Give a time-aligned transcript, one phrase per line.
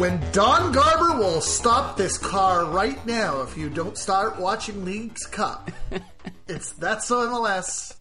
[0.00, 5.26] when Don Garber will stop this car right now if you don't start watching Leagues
[5.26, 5.70] Cup.
[6.48, 7.94] it's That's So MLS,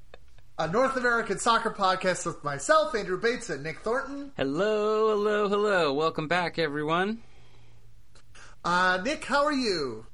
[0.58, 4.32] a North American soccer podcast with myself, Andrew Bates, and Nick Thornton.
[4.38, 5.94] Hello, hello, hello.
[5.94, 7.22] Welcome back, everyone.
[8.64, 10.06] Uh, Nick, how are you?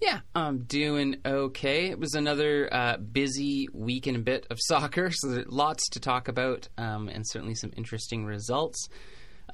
[0.00, 1.90] Yeah, I'm doing okay.
[1.90, 6.28] It was another uh, busy week and a bit of soccer, so lots to talk
[6.28, 8.88] about, um, and certainly some interesting results,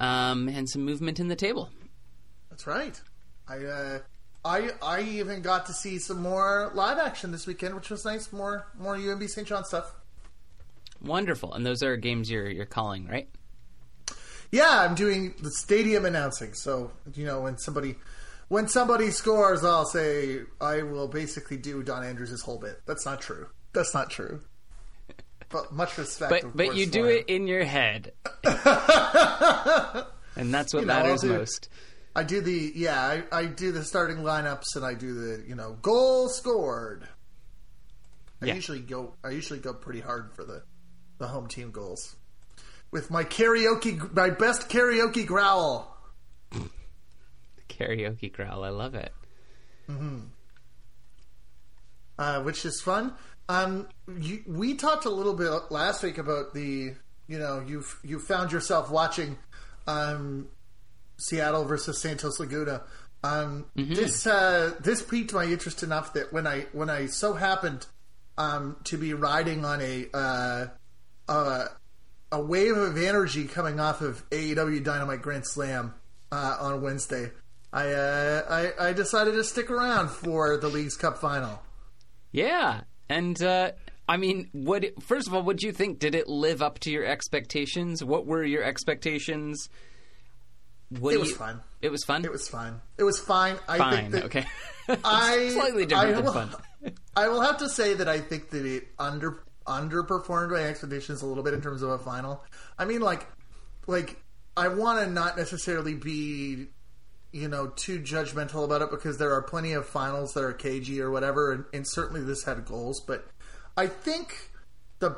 [0.01, 1.69] um, and some movement in the table.
[2.49, 2.99] That's right.
[3.47, 3.99] I, uh,
[4.43, 8.33] I, I even got to see some more live action this weekend, which was nice.
[8.33, 9.93] More, more UNB Saint John stuff.
[11.01, 13.27] Wonderful, and those are games you're you're calling, right?
[14.51, 16.53] Yeah, I'm doing the stadium announcing.
[16.53, 17.95] So you know when somebody
[18.49, 22.81] when somebody scores, I'll say I will basically do Don Andrews' whole bit.
[22.85, 23.47] That's not true.
[23.73, 24.41] That's not true.
[25.51, 26.31] But much respect.
[26.43, 28.53] But but you do it in your head, and
[30.53, 31.69] that's what You know, matters do- most.
[32.15, 33.01] I do the yeah.
[33.31, 37.07] I, I do the starting lineups and I do the you know goal scored.
[38.41, 38.55] I Yeah.
[38.55, 39.13] usually go.
[39.23, 40.63] I usually go pretty hard for the
[41.19, 42.15] the home team goals
[42.91, 45.95] with my karaoke, my best karaoke growl.
[47.69, 49.13] Karaoke growl, I love it.
[52.19, 53.13] uh, which is fun.
[53.49, 53.87] Um,
[54.19, 56.93] you, we talked a little bit last week about the,
[57.27, 59.37] you know, you've you found yourself watching
[59.87, 60.47] um,
[61.17, 62.83] Seattle versus Santos Laguna.
[63.23, 67.85] Um, This uh, this piqued my interest enough that when I when I so happened
[68.37, 70.67] um, to be riding on a uh,
[71.27, 71.65] uh,
[72.31, 75.93] a wave of energy coming off of AEW Dynamite Grand Slam
[76.31, 77.31] uh, on Wednesday,
[77.73, 81.61] I, uh, I I decided to stick around for the Leagues Cup final.
[82.31, 82.81] Yeah,
[83.11, 83.71] and uh,
[84.07, 84.85] I mean, what?
[85.03, 85.99] First of all, what do you think?
[85.99, 88.03] Did it live up to your expectations?
[88.03, 89.69] What were your expectations?
[90.89, 91.61] What It was you- fun.
[91.81, 92.23] It was fun.
[92.25, 92.79] It was fine.
[92.97, 93.57] It was fine.
[93.67, 94.11] I fine.
[94.11, 94.45] think okay.
[95.03, 96.55] I Slightly different I than will, fun.
[97.15, 101.25] I will have to say that I think that it under underperformed my expectations a
[101.25, 102.43] little bit in terms of a final.
[102.77, 103.25] I mean, like,
[103.87, 104.21] like
[104.57, 106.67] I want to not necessarily be,
[107.31, 111.01] you know, too judgmental about it because there are plenty of finals that are cagey
[111.01, 112.99] or whatever, and, and certainly this had goals.
[112.99, 113.27] But
[113.77, 114.51] I think
[114.99, 115.17] the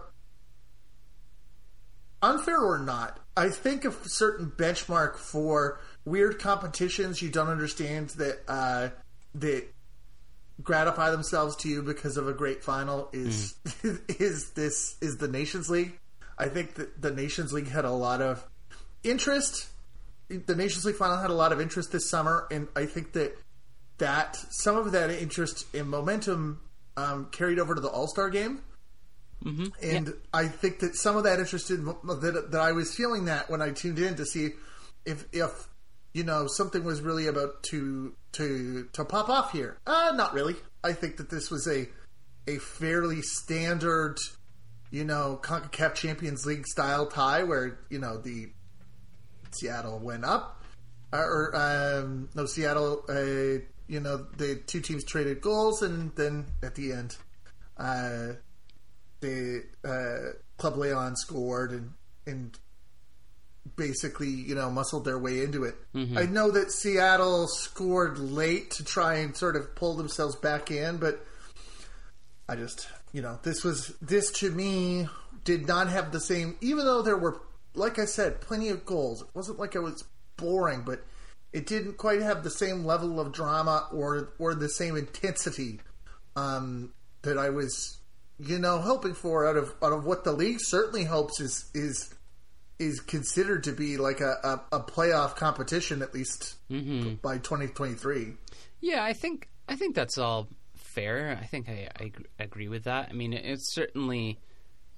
[2.21, 8.39] unfair or not, I think a certain benchmark for weird competitions you don't understand that
[8.47, 8.89] uh,
[9.35, 9.65] that
[10.61, 13.55] gratify themselves to you because of a great final is
[14.07, 15.99] is this is the Nations League.
[16.37, 18.43] I think that the Nations League had a lot of
[19.03, 19.67] interest.
[20.37, 23.37] The Nations League final had a lot of interest this summer, and I think that
[23.99, 26.59] that some of that interest and momentum
[26.97, 28.61] um, carried over to the All Star game.
[29.81, 33.49] And I think that some of that interest in, that that I was feeling that
[33.49, 34.51] when I tuned in to see
[35.05, 35.67] if if
[36.13, 39.77] you know something was really about to to to pop off here.
[39.85, 40.55] Uh not really.
[40.83, 41.87] I think that this was a
[42.47, 44.17] a fairly standard,
[44.91, 48.49] you know, CONCACAF Champions League style tie where you know the
[49.55, 50.63] Seattle went up,
[51.11, 53.03] uh, or um, no Seattle.
[53.07, 57.15] Uh, you know, the two teams traded goals, and then at the end,
[57.77, 58.33] uh,
[59.19, 61.93] the uh, Club Leon scored and
[62.25, 62.57] and
[63.75, 65.75] basically you know muscled their way into it.
[66.17, 70.97] I know that Seattle scored late to try and sort of pull themselves back in,
[70.97, 71.25] but
[72.47, 75.07] I just you know this was this to me
[75.43, 77.41] did not have the same even though there were
[77.75, 79.21] like I said plenty of goals.
[79.21, 80.03] It wasn't like it was
[80.37, 81.03] boring, but
[81.51, 85.79] it didn't quite have the same level of drama or or the same intensity
[86.35, 87.99] um, that I was
[88.39, 92.13] you know hoping for out of out of what the league certainly hopes is is
[92.79, 96.55] is considered to be like a, a, a playoff competition at least
[97.21, 98.33] by 2023.
[98.81, 101.37] Yeah, I think I think that's all fair.
[101.41, 103.09] I think I, I agree with that.
[103.09, 104.39] I mean, it, it certainly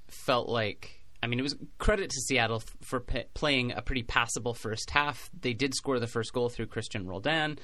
[0.07, 1.01] felt like.
[1.21, 5.29] I mean, it was credit to Seattle for p- playing a pretty passable first half.
[5.39, 7.57] They did score the first goal through Christian Roldan,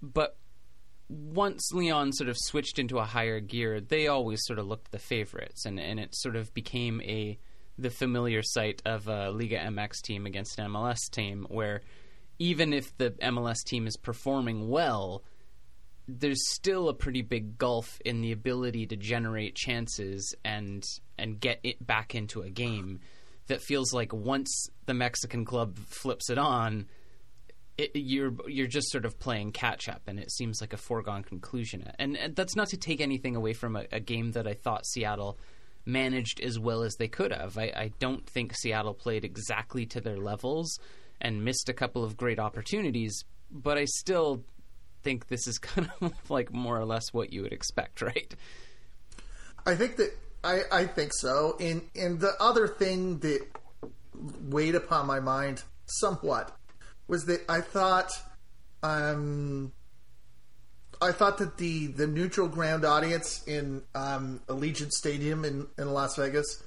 [0.00, 0.36] but
[1.08, 4.98] once Leon sort of switched into a higher gear, they always sort of looked the
[4.98, 7.38] favorites, and, and it sort of became a
[7.78, 11.82] the familiar sight of a Liga MX team against an MLS team, where
[12.38, 15.22] even if the MLS team is performing well,
[16.18, 20.84] there's still a pretty big gulf in the ability to generate chances and
[21.18, 23.00] and get it back into a game
[23.46, 26.86] that feels like once the Mexican club flips it on,
[27.78, 31.22] it, you're you're just sort of playing catch up, and it seems like a foregone
[31.22, 31.90] conclusion.
[31.98, 34.86] And, and that's not to take anything away from a, a game that I thought
[34.86, 35.38] Seattle
[35.84, 37.58] managed as well as they could have.
[37.58, 40.78] I, I don't think Seattle played exactly to their levels,
[41.20, 44.44] and missed a couple of great opportunities, but I still
[45.02, 48.34] think this is kind of like more or less what you would expect, right?
[49.66, 50.12] I think that
[50.44, 51.56] I, I think so.
[51.60, 53.46] And and the other thing that
[54.42, 56.56] weighed upon my mind somewhat
[57.08, 58.12] was that I thought
[58.82, 59.72] um
[61.00, 66.16] I thought that the the neutral ground audience in um, Allegiant Stadium in, in Las
[66.16, 66.62] Vegas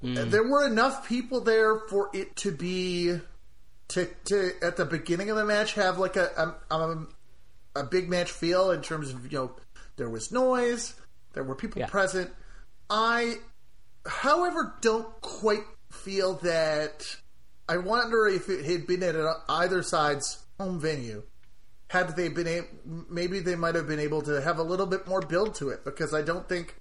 [0.00, 3.18] there were enough people there for it to be
[3.88, 7.06] to to at the beginning of the match have like a a, a,
[7.76, 9.52] a big match feel in terms of you know
[9.96, 10.94] there was noise,
[11.34, 11.86] there were people Yeah.
[11.86, 12.30] present.
[12.90, 13.36] I,
[14.06, 17.16] however, don't quite feel that.
[17.68, 19.14] I wonder if it had been at
[19.48, 21.22] either side's home venue.
[21.88, 22.68] Had they been able,
[23.08, 25.84] maybe they might have been able to have a little bit more build to it
[25.84, 26.76] because I don't think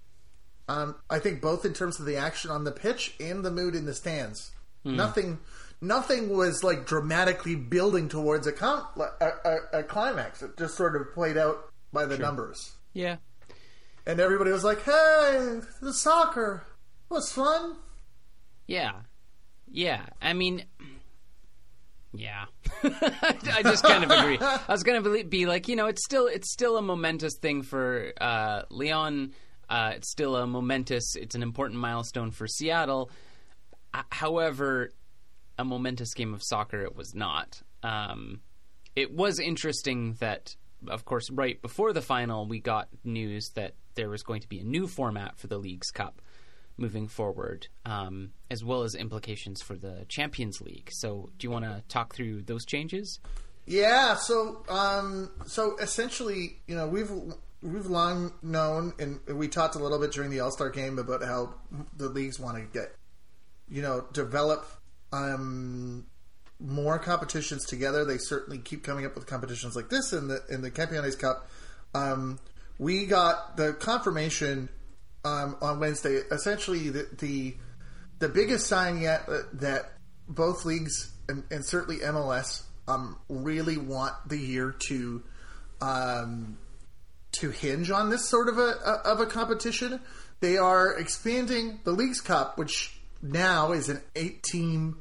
[0.69, 3.74] um, I think both in terms of the action on the pitch and the mood
[3.74, 4.51] in the stands,
[4.84, 5.39] nothing,
[5.81, 8.88] nothing was like dramatically building towards a, com-
[9.21, 10.41] a, a, a climax.
[10.41, 13.18] It just sort of played out by the numbers, Yeah.
[14.06, 16.63] and everybody was like, "Hey, the soccer
[17.09, 17.75] was fun."
[18.68, 18.91] Yeah.
[19.71, 20.01] Yeah.
[20.21, 20.63] I mean,
[22.13, 22.45] yeah.
[22.83, 24.38] I just kind of agree.
[24.39, 27.62] I was going to be like, you know, it's still it's still a momentous thing
[27.63, 29.33] for uh, Leon.
[29.69, 31.15] Uh, it's still a momentous.
[31.15, 33.09] It's an important milestone for Seattle.
[33.94, 34.94] Uh, however,
[35.57, 37.62] a momentous game of soccer it was not.
[37.83, 38.42] Um,
[38.95, 40.56] it was interesting that,
[40.88, 44.59] of course, right before the final, we got news that there was going to be
[44.59, 46.21] a new format for the Leagues Cup
[46.77, 50.89] moving forward, um, as well as implications for the Champions League.
[50.92, 53.19] So, do you want to talk through those changes?
[53.65, 57.12] Yeah, so um, so essentially, you know, we've
[57.62, 61.24] we've long known, and we talked a little bit during the All Star game about
[61.24, 61.56] how
[61.95, 62.95] the leagues want to get,
[63.68, 64.65] you know, develop
[65.12, 66.06] um,
[66.59, 68.06] more competitions together.
[68.06, 71.50] They certainly keep coming up with competitions like this in the in the Campeones Cup.
[71.94, 72.39] Um,
[72.80, 74.69] we got the confirmation
[75.25, 76.21] um, on Wednesday.
[76.31, 77.56] Essentially, the, the
[78.19, 79.92] the biggest sign yet that, that
[80.27, 85.24] both leagues and, and certainly MLS um, really want the year to
[85.81, 86.57] um,
[87.33, 90.00] to hinge on this sort of a, a of a competition.
[90.39, 94.99] They are expanding the Leagues Cup, which now is an eight team,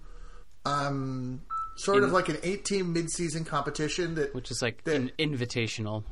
[0.64, 1.42] um,
[1.76, 6.04] sort of like an eight team mid season competition that Which is like an invitational.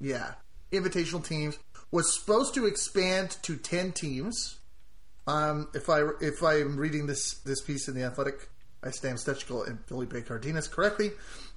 [0.00, 0.34] yeah,
[0.72, 1.58] invitational teams
[1.90, 4.58] was supposed to expand to ten teams.
[5.26, 8.48] Um, if I if I'm reading this this piece in the Athletic,
[8.82, 11.10] I stand Stejskal and Felipe Cardenas correctly.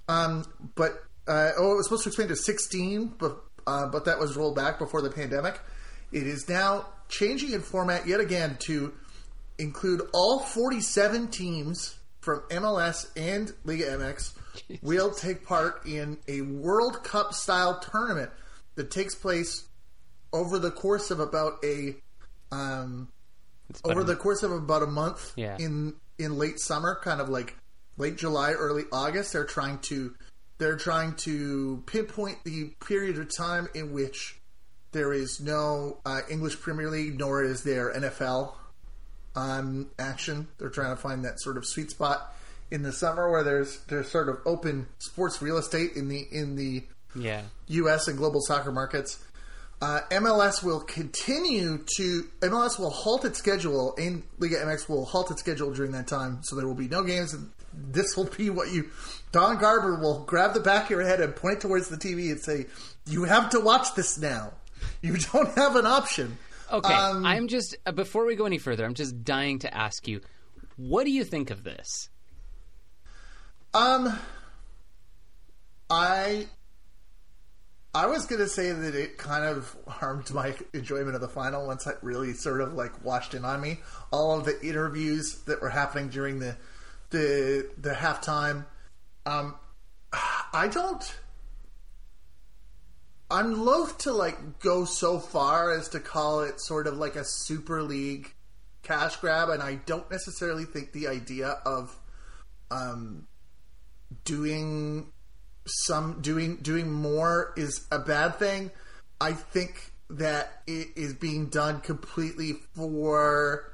[0.08, 0.46] Um,
[0.76, 4.36] but uh, oh, it was supposed to expand to sixteen, but uh, but that was
[4.36, 5.60] rolled back before the pandemic.
[6.12, 8.94] It is now changing in format yet again to
[9.60, 14.34] include all 47 teams from MLS and Liga MX
[14.82, 18.32] will take part in a World Cup style tournament
[18.76, 19.66] that takes place
[20.34, 21.96] over the course of about a
[22.52, 23.08] um,
[23.86, 25.58] over the course of about a month Yeah.
[25.60, 27.56] in in late summer, kind of like
[27.98, 29.34] late July, early August.
[29.34, 30.14] They're trying to
[30.58, 34.40] they're trying to pinpoint the period of time in which
[34.92, 38.54] there is no uh, English Premier League, nor is there NFL
[39.40, 40.48] um, action.
[40.58, 42.36] They're trying to find that sort of sweet spot
[42.72, 46.56] in the summer where there's there's sort of open sports real estate in the in
[46.56, 46.84] the
[47.16, 47.42] yeah.
[47.68, 48.08] U.S.
[48.08, 49.24] and global soccer markets.
[49.82, 55.32] Uh, MLS will continue to MLS will halt its schedule, and Liga MX will halt
[55.32, 56.40] its schedule during that time.
[56.44, 57.34] So there will be no games.
[57.34, 58.90] And this will be what you.
[59.32, 62.42] Don Garber will grab the back of your head and point towards the TV and
[62.42, 62.66] say,
[63.08, 64.52] "You have to watch this now.
[65.02, 66.38] You don't have an option."
[66.72, 70.08] Okay, Um, I'm just uh, before we go any further, I'm just dying to ask
[70.08, 70.22] you,
[70.78, 72.10] what do you think of this?
[73.74, 74.18] Um,
[75.90, 76.48] I
[77.94, 81.88] I was gonna say that it kind of harmed my enjoyment of the final once
[81.88, 83.80] it really sort of like washed in on me.
[84.12, 86.56] All of the interviews that were happening during the
[87.10, 88.66] the the halftime.
[89.26, 89.56] Um,
[90.54, 91.16] I don't.
[93.32, 97.24] I'm loath to like go so far as to call it sort of like a
[97.24, 98.34] super league
[98.82, 101.96] cash grab, and I don't necessarily think the idea of
[102.72, 103.28] um,
[104.26, 105.12] doing
[105.66, 108.72] some doing doing more is a bad thing.
[109.22, 113.72] I think that it is being done completely for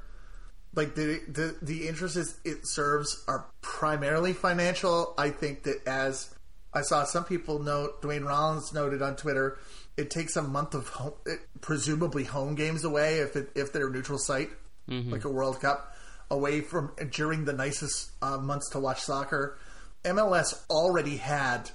[0.74, 5.14] like the the the interests it serves are primarily financial.
[5.16, 6.34] I think that as
[6.76, 9.58] I saw some people note, Dwayne Rollins noted on Twitter,
[9.96, 13.88] it takes a month of home, it, presumably home games away if it, if they're
[13.88, 14.50] a neutral site
[14.88, 15.96] like a World Cup.
[16.30, 19.58] away from during the nicest uh, months to watch soccer.
[20.04, 21.70] MLS already had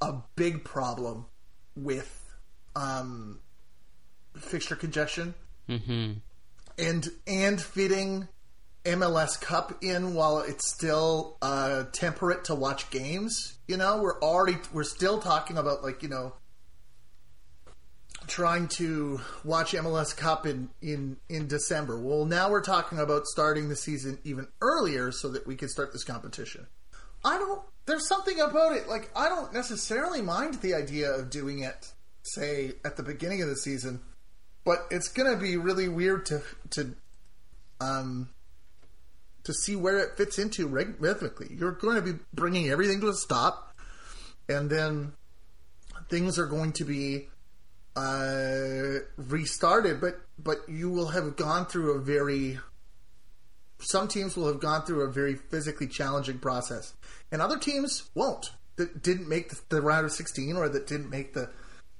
[0.00, 1.26] a big problem
[1.76, 2.10] with
[2.76, 3.40] um,
[4.36, 5.34] fixture congestion
[5.68, 6.12] Mm-hmm.
[6.78, 8.28] and and fitting
[8.84, 13.58] MLS Cup in while it's still uh, temperate to watch games.
[13.66, 16.34] You know, we're already we're still talking about like you know
[18.26, 21.98] trying to watch MLS Cup in in in December.
[21.98, 25.92] Well, now we're talking about starting the season even earlier so that we can start
[25.92, 26.66] this competition.
[27.24, 27.62] I don't.
[27.86, 28.88] There's something about it.
[28.88, 33.48] Like I don't necessarily mind the idea of doing it, say at the beginning of
[33.48, 34.00] the season,
[34.64, 36.94] but it's gonna be really weird to to
[37.80, 38.28] um
[39.44, 41.54] to see where it fits into rhythmically.
[41.56, 43.74] You're going to be bringing everything to a stop,
[44.48, 45.12] and then
[46.08, 47.28] things are going to be
[47.96, 50.00] uh, restarted.
[50.00, 52.58] But but you will have gone through a very
[53.78, 56.94] some teams will have gone through a very physically challenging process,
[57.30, 58.50] and other teams won't.
[58.76, 61.50] That didn't make the, the round of sixteen or that didn't make the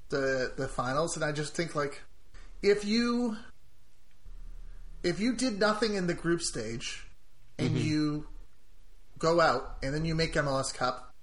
[0.09, 1.15] the the finals.
[1.15, 2.03] And I just think like
[2.63, 3.37] if you
[5.03, 7.07] if you did nothing in the group stage
[7.59, 8.27] and you
[9.19, 11.15] go out and then you make MLS Cup,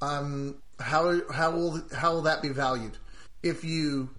[0.00, 2.96] um, how how will how will that be valued?
[3.42, 4.10] If you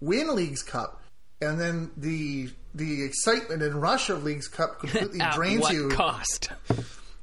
[0.00, 1.02] win Leagues Cup
[1.40, 6.50] and then the the excitement and rush of Leagues Cup completely drains what you, cost?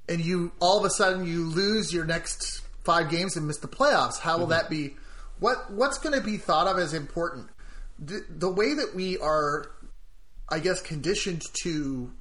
[0.08, 3.68] and you all of a sudden you lose your next five games and miss the
[3.68, 4.20] playoffs.
[4.20, 4.96] How will that be?
[5.40, 7.48] What what's going to be thought of as important?
[8.00, 9.72] The, the way that we are,
[10.48, 12.12] I guess, conditioned to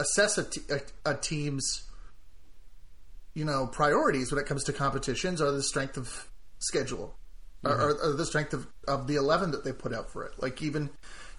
[0.00, 1.82] assess a, t- a, a team's,
[3.34, 6.28] you know, priorities when it comes to competitions are the strength of
[6.58, 7.16] schedule,
[7.64, 10.32] or, or, or the strength of, of the eleven that they put out for it.
[10.40, 10.90] Like even,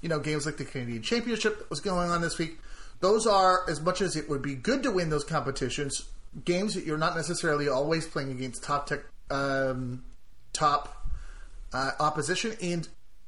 [0.02, 2.60] you know, games like the Canadian Championship that was going on this week.
[3.02, 6.04] Those are as much as it would be good to win those competitions.
[6.46, 9.00] Games that you're not necessarily always playing against top tech,
[9.32, 10.04] um,
[10.54, 11.08] top
[11.74, 12.88] uh, opposition, and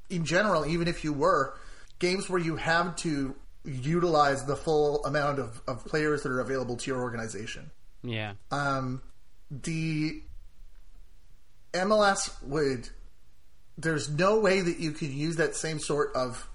[0.10, 1.58] in general, even if you were
[2.00, 3.34] games where you have to
[3.66, 7.72] utilize the full amount of, of players that are available to your organization.
[8.04, 8.34] Yeah.
[8.50, 9.02] Um,
[9.50, 10.22] the
[11.74, 12.90] MLS would.
[13.78, 16.50] There's no way that you could use that same sort of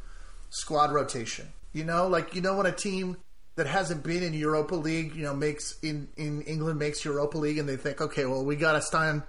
[0.51, 1.49] squad rotation.
[1.73, 3.17] You know, like you know when a team
[3.57, 7.59] that hasn't been in Europa League, you know, makes in in England makes Europa League,
[7.59, 9.23] and they think, okay, well, we got to sign,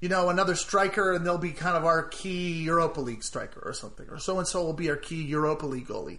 [0.00, 3.72] you know, another striker, and they'll be kind of our key Europa League striker or
[3.72, 6.18] something, or so and so will be our key Europa League goalie.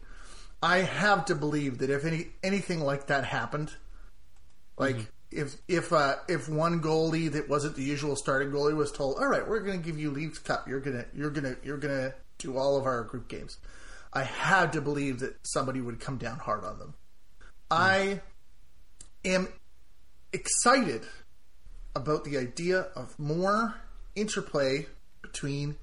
[0.62, 3.72] I have to believe that if any anything like that happened,
[4.78, 9.18] like if if uh, if one goalie that wasn't the usual starting goalie was told,
[9.18, 10.68] "All right, we're going to give you Leagues Cup.
[10.68, 13.58] You're gonna you're gonna you're gonna do all of our group games,"
[14.12, 16.94] I had to believe that somebody would come down hard on them.
[17.72, 18.22] I
[19.24, 19.48] am
[20.34, 21.06] excited
[21.96, 23.76] about the idea of more
[24.16, 24.88] interplay
[25.22, 25.78] between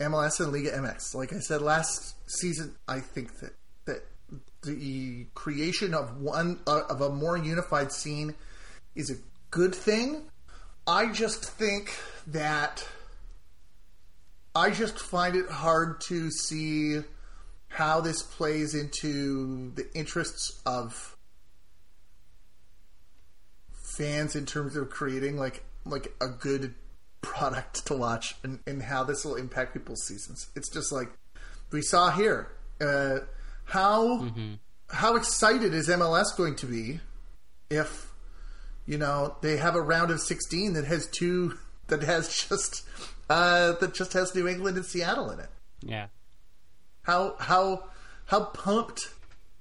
[0.00, 1.14] MLS and Liga MX.
[1.14, 3.54] Like I said last season, I think that
[4.64, 8.34] the creation of one uh, of a more unified scene
[8.94, 9.16] is a
[9.50, 10.22] good thing.
[10.86, 12.86] I just think that
[14.54, 17.00] I just find it hard to see
[17.68, 21.16] how this plays into the interests of
[23.72, 26.74] fans in terms of creating like like a good
[27.20, 30.48] product to watch and, and how this will impact people's seasons.
[30.54, 31.08] It's just like
[31.72, 32.52] we saw here.
[32.80, 33.20] Uh,
[33.64, 34.28] how
[34.88, 37.00] how excited is MLS going to be
[37.70, 38.12] if
[38.86, 42.86] you know they have a round of sixteen that has two that has just
[43.28, 45.50] uh, that just has New England and Seattle in it?
[45.82, 46.06] Yeah.
[47.02, 47.84] How how
[48.26, 49.10] how pumped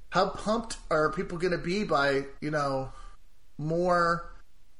[0.10, 2.91] how pumped are people going to be by you know
[3.57, 4.31] more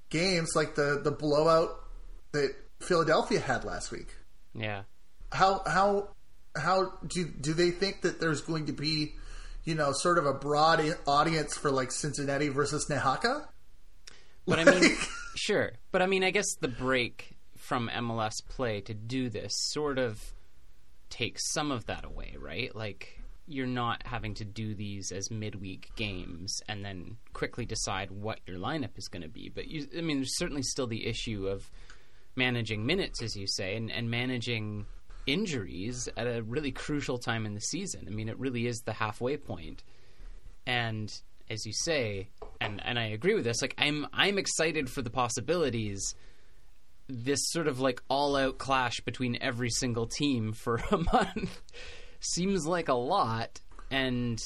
[0.10, 1.72] games like the the blowout
[2.32, 4.16] that Philadelphia had last week?
[4.54, 4.84] Yeah.
[5.32, 6.10] How how
[6.56, 9.14] how do do they think that there's going to be
[9.64, 13.48] you know sort of a broad audience for like Cincinnati versus Necaxa?
[14.46, 14.96] But I mean,
[15.36, 15.72] sure.
[15.92, 20.22] But I mean, I guess the break from MLS play to do this sort of
[21.10, 22.76] takes some of that away, right?
[22.76, 28.40] Like you're not having to do these as midweek games and then quickly decide what
[28.48, 29.50] your lineup is going to be.
[29.54, 31.70] But you, I mean, there's certainly still the issue of
[32.36, 34.86] managing minutes, as you say, and, and managing
[35.26, 38.06] injuries at a really crucial time in the season.
[38.08, 39.84] I mean, it really is the halfway point.
[40.66, 41.14] And
[41.50, 42.30] as you say,
[42.62, 46.16] and and I agree with this, like I'm I'm excited for the possibilities.
[47.08, 51.62] This sort of like all out clash between every single team for a month
[52.20, 53.60] seems like a lot
[53.92, 54.40] and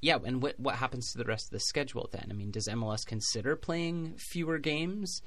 [0.00, 2.26] yeah, and what what happens to the rest of the schedule then?
[2.28, 5.22] I mean, does MLS consider playing fewer games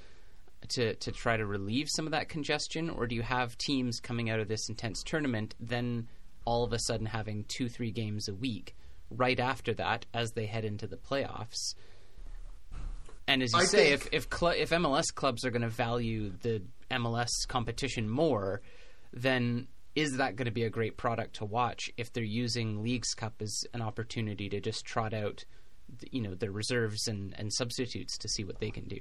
[0.69, 4.29] to to try to relieve some of that congestion, or do you have teams coming
[4.29, 6.07] out of this intense tournament then
[6.45, 8.75] all of a sudden having two three games a week
[9.09, 11.75] right after that as they head into the playoffs?
[13.27, 15.69] And as you I say, think- if if cl- if MLS clubs are going to
[15.69, 18.61] value the MLS competition more,
[19.13, 23.13] then is that going to be a great product to watch if they're using Leagues
[23.13, 25.45] Cup as an opportunity to just trot out,
[26.11, 28.99] you know, their reserves and, and substitutes to see what they can do?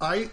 [0.00, 0.30] I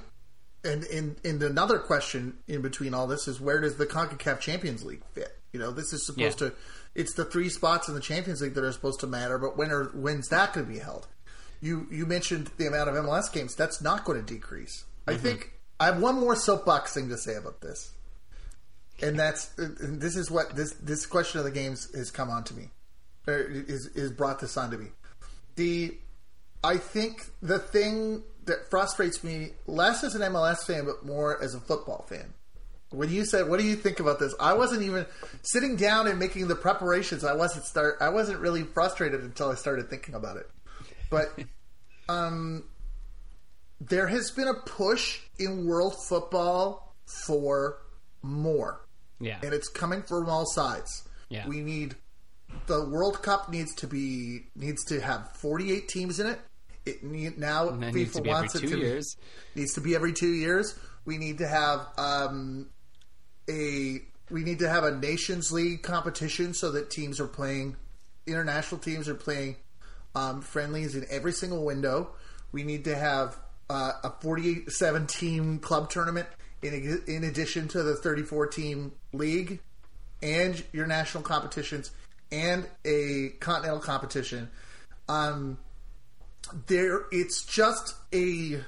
[0.64, 4.84] and and and another question in between all this is where does the CONCACAF Champions
[4.84, 5.38] League fit?
[5.54, 6.50] You know, this is supposed Yeah.
[6.50, 6.56] to
[6.94, 9.72] it's the three spots in the Champions League that are supposed to matter, but when
[9.72, 11.08] are when's that going to be held?
[11.62, 13.56] You you mentioned the amount of MLS games.
[13.56, 14.86] That's not going to decrease.
[15.08, 15.22] I mm-hmm.
[15.22, 17.92] think I have one more soapbox thing to say about this.
[19.02, 22.54] And that's this is what this this question of the games has come on to
[22.54, 22.70] me.
[23.28, 24.88] Or is is brought this on to me.
[25.56, 25.98] The
[26.64, 31.56] I think the thing that frustrates me less as an MLS fan, but more as
[31.56, 32.34] a football fan.
[32.90, 35.06] When you said, "What do you think about this?" I wasn't even
[35.44, 37.24] sitting down and making the preparations.
[37.24, 37.98] I wasn't start.
[38.02, 40.50] I wasn't really frustrated until I started thinking about it.
[41.10, 41.28] But
[42.10, 42.66] um,
[43.80, 46.94] there has been a push in world football
[47.26, 47.78] for
[48.22, 48.86] more
[49.20, 49.40] Yeah.
[49.44, 51.08] and it's coming from all sides.
[51.30, 51.48] Yeah.
[51.48, 51.96] We need
[52.68, 56.40] the World Cup needs to be needs to have 48 teams in it.
[56.86, 59.18] It need, now FIFA needs to be every wants two it to years.
[59.56, 60.78] needs to be every 2 years.
[61.06, 62.70] We need to have um,
[63.50, 67.76] a we need to have a Nations League competition so that teams are playing
[68.26, 69.58] international teams are playing
[70.16, 72.12] um, friendlies in every single window.
[72.52, 73.38] We need to have
[73.70, 76.28] uh, a 47 team club tournament
[76.62, 79.60] in in addition to the 34 team league
[80.22, 81.92] and your national competitions
[82.32, 84.50] and a continental competition.
[85.10, 85.58] Um,
[86.68, 88.62] there, it's just a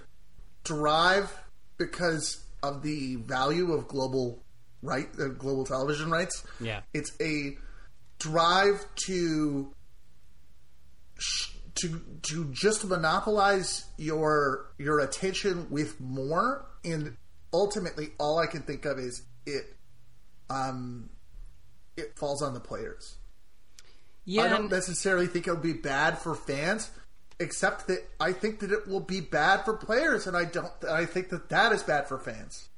[0.63, 1.31] drive
[1.77, 4.41] because of the value of global
[4.81, 6.43] right, uh, global television rights.
[6.59, 6.81] Yeah.
[6.93, 7.57] it's a
[8.19, 9.73] drive to
[11.75, 17.17] to to just monopolize your your attention with more and
[17.51, 19.75] ultimately all I can think of is it
[20.49, 21.09] um
[21.97, 23.15] it falls on the players.
[24.25, 24.43] Yeah.
[24.43, 26.89] I don't necessarily think it'll be bad for fans
[27.39, 31.05] except that I think that it will be bad for players and I don't I
[31.05, 32.69] think that that is bad for fans.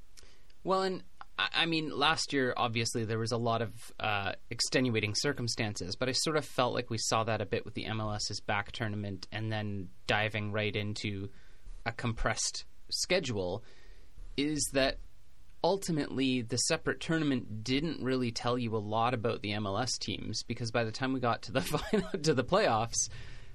[0.63, 1.03] Well, and
[1.37, 6.13] I mean, last year, obviously, there was a lot of uh, extenuating circumstances, but I
[6.13, 9.51] sort of felt like we saw that a bit with the MLS's back tournament and
[9.51, 11.29] then diving right into
[11.85, 13.63] a compressed schedule.
[14.37, 14.97] Is that
[15.63, 20.71] ultimately the separate tournament didn't really tell you a lot about the MLS teams because
[20.71, 23.09] by the time we got to the final, to the playoffs,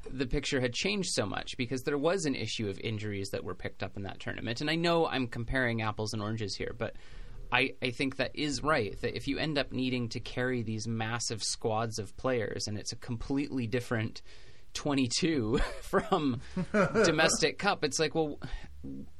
[0.08, 3.54] the picture had changed so much because there was an issue of injuries that were
[3.54, 4.60] picked up in that tournament.
[4.60, 6.94] And I know I'm comparing apples and oranges here, but
[7.52, 8.98] I, I think that is right.
[9.00, 12.92] That if you end up needing to carry these massive squads of players and it's
[12.92, 14.22] a completely different
[14.74, 16.40] 22 from
[16.72, 18.38] domestic cup, it's like, well,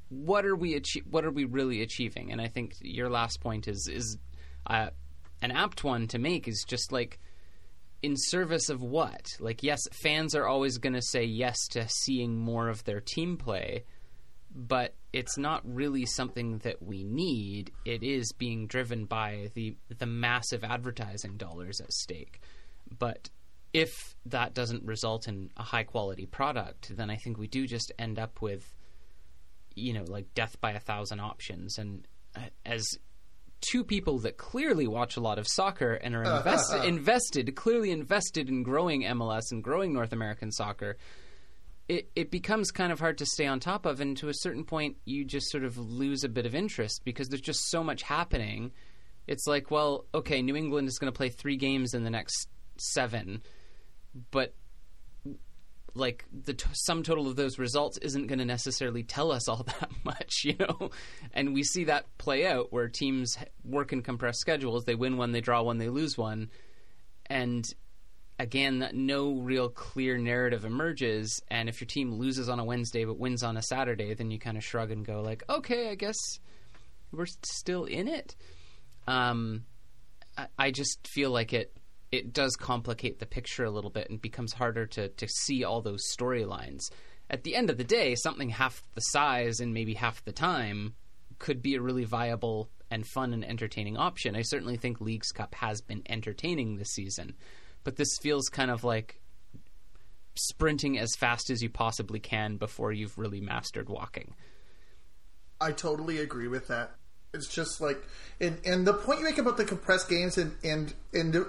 [0.08, 2.32] what are we achie- what are we really achieving?
[2.32, 4.18] And I think your last point is is
[4.66, 4.90] uh,
[5.42, 7.18] an apt one to make is just like
[8.02, 9.26] in service of what?
[9.38, 13.36] Like, yes, fans are always going to say yes to seeing more of their team
[13.36, 13.84] play,
[14.54, 17.72] but it's not really something that we need.
[17.84, 22.40] It is being driven by the the massive advertising dollars at stake.
[22.98, 23.28] But
[23.72, 27.92] if that doesn't result in a high quality product, then I think we do just
[27.98, 28.74] end up with,
[29.74, 31.78] you know, like death by a thousand options.
[31.78, 32.98] And uh, as
[33.60, 36.38] two people that clearly watch a lot of soccer and are uh-huh.
[36.38, 40.96] invest- invested, clearly invested in growing MLS and growing North American soccer,
[41.88, 44.00] it, it becomes kind of hard to stay on top of.
[44.00, 47.28] And to a certain point, you just sort of lose a bit of interest because
[47.28, 48.72] there's just so much happening.
[49.26, 52.48] It's like, well, okay, New England is going to play three games in the next
[52.78, 53.42] seven,
[54.30, 54.54] but
[55.94, 59.62] like the t- sum total of those results isn't going to necessarily tell us all
[59.80, 60.90] that much, you know.
[61.32, 64.84] And we see that play out where teams work in compressed schedules.
[64.84, 66.50] They win one, they draw one, they lose one,
[67.26, 67.64] and
[68.38, 71.42] again, no real clear narrative emerges.
[71.48, 74.38] And if your team loses on a Wednesday but wins on a Saturday, then you
[74.38, 76.16] kind of shrug and go like, okay, I guess
[77.12, 78.34] we're still in it.
[79.06, 79.64] Um,
[80.36, 81.76] I, I just feel like it
[82.12, 85.80] it does complicate the picture a little bit and becomes harder to to see all
[85.80, 86.90] those storylines.
[87.28, 90.94] At the end of the day, something half the size and maybe half the time
[91.38, 94.34] could be a really viable and fun and entertaining option.
[94.34, 97.34] I certainly think Leagues Cup has been entertaining this season,
[97.84, 99.20] but this feels kind of like
[100.34, 104.34] sprinting as fast as you possibly can before you've really mastered walking.
[105.60, 106.94] I totally agree with that.
[107.32, 108.02] It's just like,
[108.40, 111.46] and and the point you make about the compressed games and and and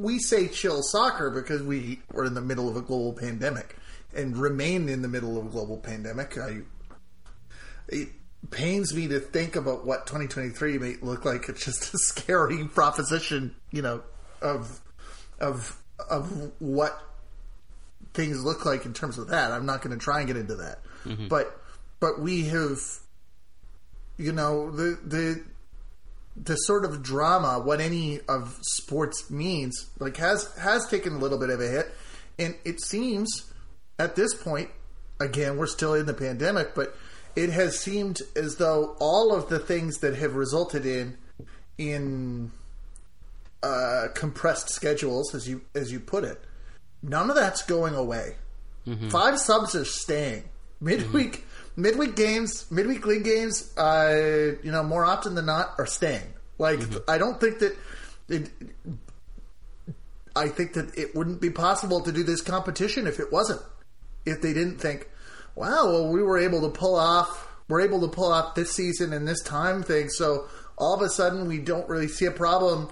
[0.00, 3.76] we say chill soccer because we were in the middle of a global pandemic
[4.14, 6.36] and remain in the middle of a global pandemic.
[6.38, 6.62] I,
[7.88, 8.08] it
[8.50, 11.48] pains me to think about what 2023 may look like.
[11.48, 14.02] It's just a scary proposition, you know,
[14.40, 14.80] of
[15.38, 15.76] of
[16.08, 16.98] of what
[18.14, 19.52] things look like in terms of that.
[19.52, 21.28] I'm not going to try and get into that, mm-hmm.
[21.28, 21.60] but
[22.00, 22.80] but we have
[24.16, 25.44] you know the the
[26.42, 31.38] the sort of drama what any of sports means like has has taken a little
[31.38, 31.92] bit of a hit.
[32.38, 33.52] And it seems
[33.98, 34.70] at this point
[35.20, 36.96] again we're still in the pandemic but
[37.36, 41.18] it has seemed as though all of the things that have resulted in
[41.78, 42.50] in
[43.62, 46.42] uh, compressed schedules as you as you put it
[47.02, 48.36] none of that's going away.
[48.86, 49.10] Mm-hmm.
[49.10, 50.44] five subs are staying.
[50.80, 51.49] Midweek mm-hmm
[51.80, 56.32] midweek games, midweek league games, uh, you know, more often than not, are staying.
[56.58, 56.98] Like, mm-hmm.
[57.08, 57.76] I don't think that.
[58.28, 58.50] It,
[60.36, 63.60] I think that it wouldn't be possible to do this competition if it wasn't.
[64.24, 65.08] If they didn't think,
[65.54, 69.12] wow, well, we were able to pull off, we're able to pull off this season
[69.12, 70.08] and this time thing.
[70.08, 70.46] So
[70.78, 72.88] all of a sudden, we don't really see a problem,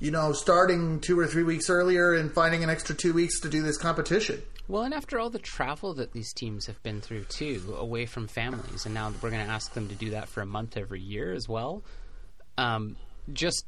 [0.00, 3.48] you know, starting two or three weeks earlier and finding an extra two weeks to
[3.48, 4.42] do this competition.
[4.68, 8.28] Well, and after all the travel that these teams have been through too, away from
[8.28, 11.00] families, and now we're going to ask them to do that for a month every
[11.00, 11.82] year as well.
[12.56, 12.96] Um,
[13.32, 13.66] just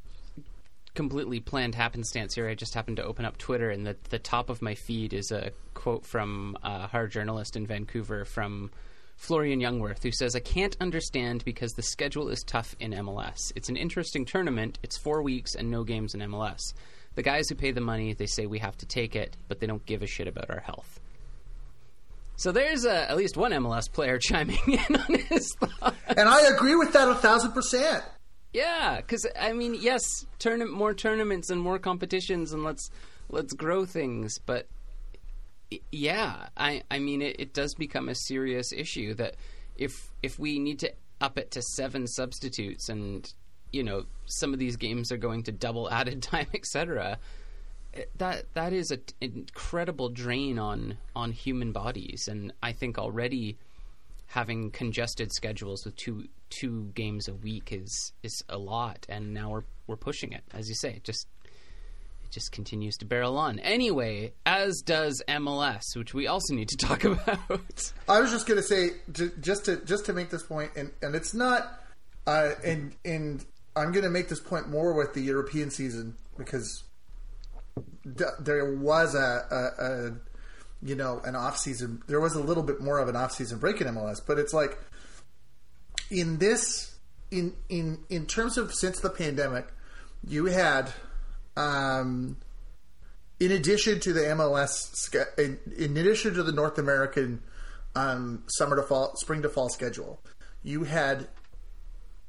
[0.94, 2.48] completely planned happenstance here.
[2.48, 5.30] I just happened to open up Twitter, and the the top of my feed is
[5.30, 8.70] a quote from a hard journalist in Vancouver from
[9.16, 13.52] Florian Jungwirth, who says, "I can't understand because the schedule is tough in MLS.
[13.57, 14.78] It's an interesting tournament.
[14.83, 16.72] It's four weeks and no games in MLS."
[17.14, 19.66] The guys who pay the money, they say we have to take it, but they
[19.66, 21.00] don't give a shit about our health.
[22.37, 25.96] So there's uh, at least one MLS player chiming in on his thoughts.
[26.09, 28.03] And I agree with that a thousand percent.
[28.53, 30.03] Yeah, because I mean, yes,
[30.38, 32.88] turn more tournaments and more competitions, and let's
[33.29, 34.38] let's grow things.
[34.38, 34.68] But
[35.90, 39.35] yeah, I I mean, it, it does become a serious issue that
[39.77, 43.33] if if we need to up it to seven substitutes and
[43.74, 47.18] you know some of these games are going to double added time, etc.
[48.16, 53.58] That that is an incredible drain on on human bodies, and I think already
[54.26, 59.50] having congested schedules with two two games a week is is a lot, and now
[59.50, 60.90] we're we're pushing it, as you say.
[60.90, 61.26] It just
[62.24, 63.58] it just continues to barrel on.
[63.60, 67.92] Anyway, as does MLS, which we also need to talk about.
[68.08, 68.90] I was just going to say,
[69.40, 71.80] just to just to make this point, and and it's not,
[72.26, 73.44] uh, and and
[73.76, 76.84] I'm going to make this point more with the European season because
[78.16, 79.18] d- there was a,
[79.50, 80.12] a, a,
[80.82, 82.02] you know an off season.
[82.06, 84.52] There was a little bit more of an off season break in MLS, but it's
[84.52, 84.78] like
[86.10, 86.96] in this
[87.30, 89.66] in in in terms of since the pandemic,
[90.26, 90.92] you had
[91.56, 92.37] um,
[93.40, 97.42] in addition to the MLS in, in addition to the North American
[97.96, 100.20] um, summer to fall spring to fall schedule,
[100.62, 101.28] you had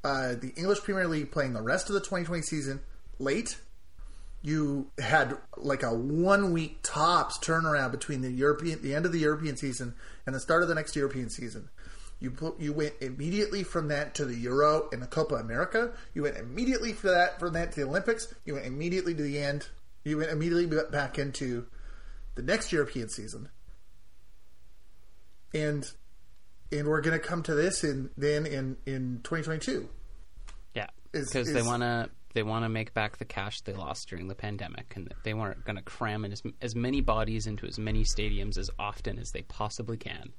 [0.06, 2.80] uh, the English Premier League playing the rest of the 2020 season
[3.18, 3.58] late.
[4.42, 9.18] You had like a one week tops turnaround between the European, the end of the
[9.18, 11.68] European season and the start of the next European season.
[12.20, 15.92] You put, you went immediately from that to the Euro and the Copa America.
[16.14, 18.32] You went immediately for that from that to the Olympics.
[18.44, 19.66] You went immediately to the end.
[20.04, 21.66] You went immediately back into
[22.36, 23.48] the next European season.
[25.52, 25.90] And
[26.70, 29.88] and we're going to come to this in then in in 2022
[31.24, 34.34] because they want to they want to make back the cash they lost during the
[34.34, 38.04] pandemic, and they weren't going to cram in as, as many bodies into as many
[38.04, 40.34] stadiums as often as they possibly can.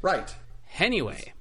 [0.00, 0.32] Right.
[0.78, 1.32] Anyway,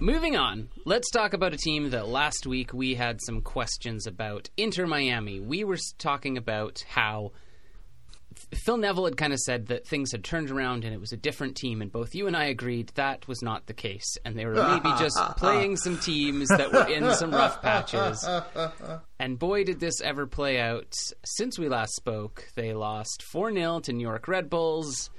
[0.00, 0.68] moving on.
[0.84, 4.50] Let's talk about a team that last week we had some questions about.
[4.58, 5.40] Inter Miami.
[5.40, 7.32] We were talking about how
[8.54, 11.16] Phil Neville had kind of said that things had turned around and it was a
[11.16, 14.46] different team, and both you and I agreed that was not the case, and they
[14.46, 18.26] were maybe just playing some teams that were in some rough patches.
[19.18, 20.94] And boy, did this ever play out.
[21.24, 25.10] Since we last spoke, they lost 4 0 to New York Red Bulls,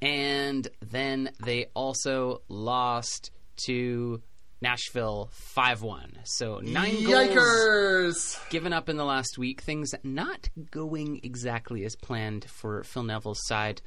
[0.00, 3.30] and then they also lost
[3.66, 4.22] to
[4.62, 6.18] Nashville 5 1.
[6.24, 7.34] So nine Yikers.
[7.34, 9.62] goals given up in the last week.
[9.62, 13.80] Things not going exactly as planned for Phil Neville's side.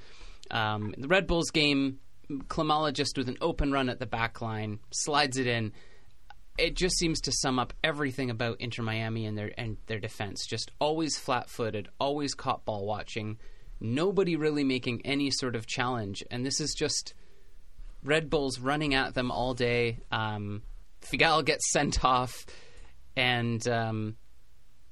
[0.50, 4.80] Um, the Red Bulls game, Klimala just with an open run at the back line,
[4.92, 5.74] slides it in.
[6.58, 10.46] It just seems to sum up everything about Inter Miami and their and their defense.
[10.48, 13.38] Just always flat footed, always caught ball watching,
[13.80, 17.14] nobody really making any sort of challenge, and this is just
[18.04, 20.00] Red Bulls running at them all day.
[20.12, 20.62] Um,
[21.02, 22.46] Figal gets sent off,
[23.16, 24.16] and um,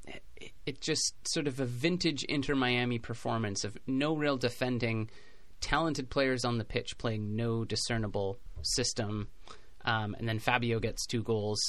[0.08, 5.10] it, it just sort of a vintage Inter Miami performance of no real defending,
[5.60, 9.28] talented players on the pitch playing no discernible system,
[9.86, 11.60] um, and then Fabio gets two goals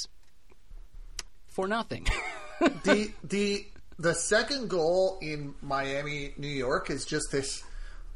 [1.47, 2.07] for nothing.
[2.83, 3.65] the the
[3.99, 7.63] the second goal in Miami, New York, is just this.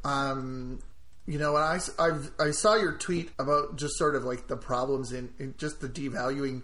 [0.04, 0.80] Um,
[1.28, 4.56] you know, and I, I've, I saw your tweet about just sort of like the
[4.56, 6.62] problems in, in just the devaluing,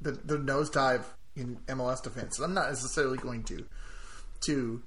[0.00, 1.02] the the nosedive
[1.34, 2.38] in MLS defense.
[2.38, 3.66] I'm not necessarily going to
[4.42, 4.82] to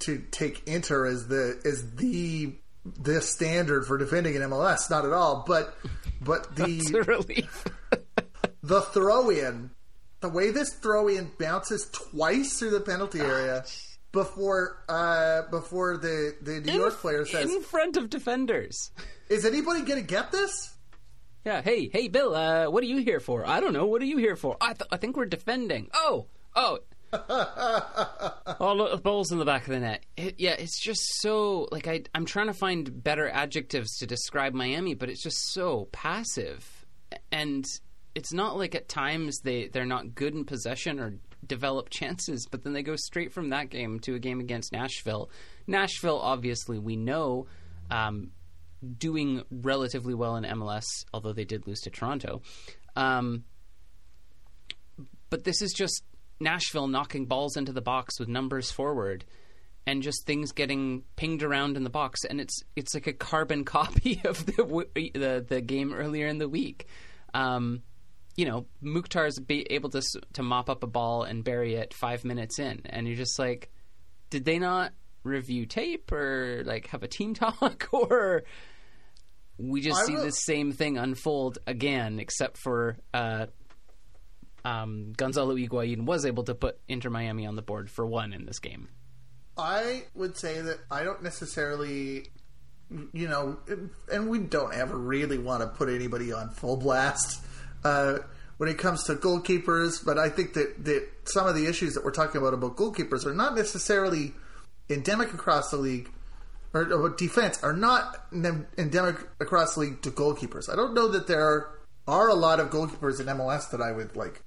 [0.00, 2.54] to take Inter as the as the
[2.84, 4.88] the standard for defending in MLS.
[4.88, 5.42] Not at all.
[5.44, 5.76] But
[6.20, 6.78] but the
[8.62, 9.70] the throw in
[10.20, 13.64] the way this throw in bounces twice through the penalty area
[14.12, 18.90] before uh, before the, the New in, York player says in front of defenders.
[19.28, 20.74] Is anybody going to get this?
[21.44, 21.62] Yeah.
[21.62, 22.34] Hey, hey, Bill.
[22.34, 23.46] Uh, what are you here for?
[23.46, 23.86] I don't know.
[23.86, 24.56] What are you here for?
[24.60, 25.88] I, th- I think we're defending.
[25.94, 26.80] Oh, oh.
[27.12, 30.04] oh, look, the ball's in the back of the net.
[30.16, 34.54] It, yeah, it's just so like I, I'm trying to find better adjectives to describe
[34.54, 36.86] Miami, but it's just so passive,
[37.32, 37.64] and
[38.14, 41.14] it's not like at times they they're not good in possession or
[41.50, 45.30] develop chances, but then they go straight from that game to a game against Nashville.
[45.66, 47.46] Nashville, obviously, we know.
[47.90, 48.30] Um,
[48.96, 52.40] doing relatively well in MLS, although they did lose to Toronto.
[52.96, 53.44] Um,
[55.28, 56.02] but this is just
[56.40, 59.24] Nashville knocking balls into the box with numbers forward
[59.86, 63.64] and just things getting pinged around in the box and it's it's like a carbon
[63.76, 66.86] copy of the the, the game earlier in the week.
[67.34, 67.82] Um,
[68.36, 70.02] you know, Mukhtar's be able to
[70.34, 73.70] to mop up a ball and bury it 5 minutes in and you're just like
[74.30, 74.92] did they not
[75.24, 78.44] review tape or like have a team talk or
[79.58, 83.46] we just I see the same thing unfold again except for uh,
[84.64, 88.46] um, Gonzalo Higuain was able to put Inter Miami on the board for one in
[88.46, 88.88] this game.
[89.56, 92.28] I would say that I don't necessarily,
[93.12, 93.58] you know,
[94.10, 97.44] and we don't ever really want to put anybody on full blast
[97.84, 98.18] uh,
[98.56, 100.04] when it comes to goalkeepers.
[100.04, 103.26] But I think that, that some of the issues that we're talking about about goalkeepers
[103.26, 104.32] are not necessarily
[104.88, 106.10] endemic across the league,
[106.72, 110.70] or, or defense are not endemic across the league to goalkeepers.
[110.70, 111.68] I don't know that there
[112.06, 114.42] are a lot of goalkeepers in MLS that I would like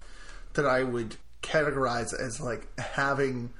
[0.54, 3.54] that I would categorize as like having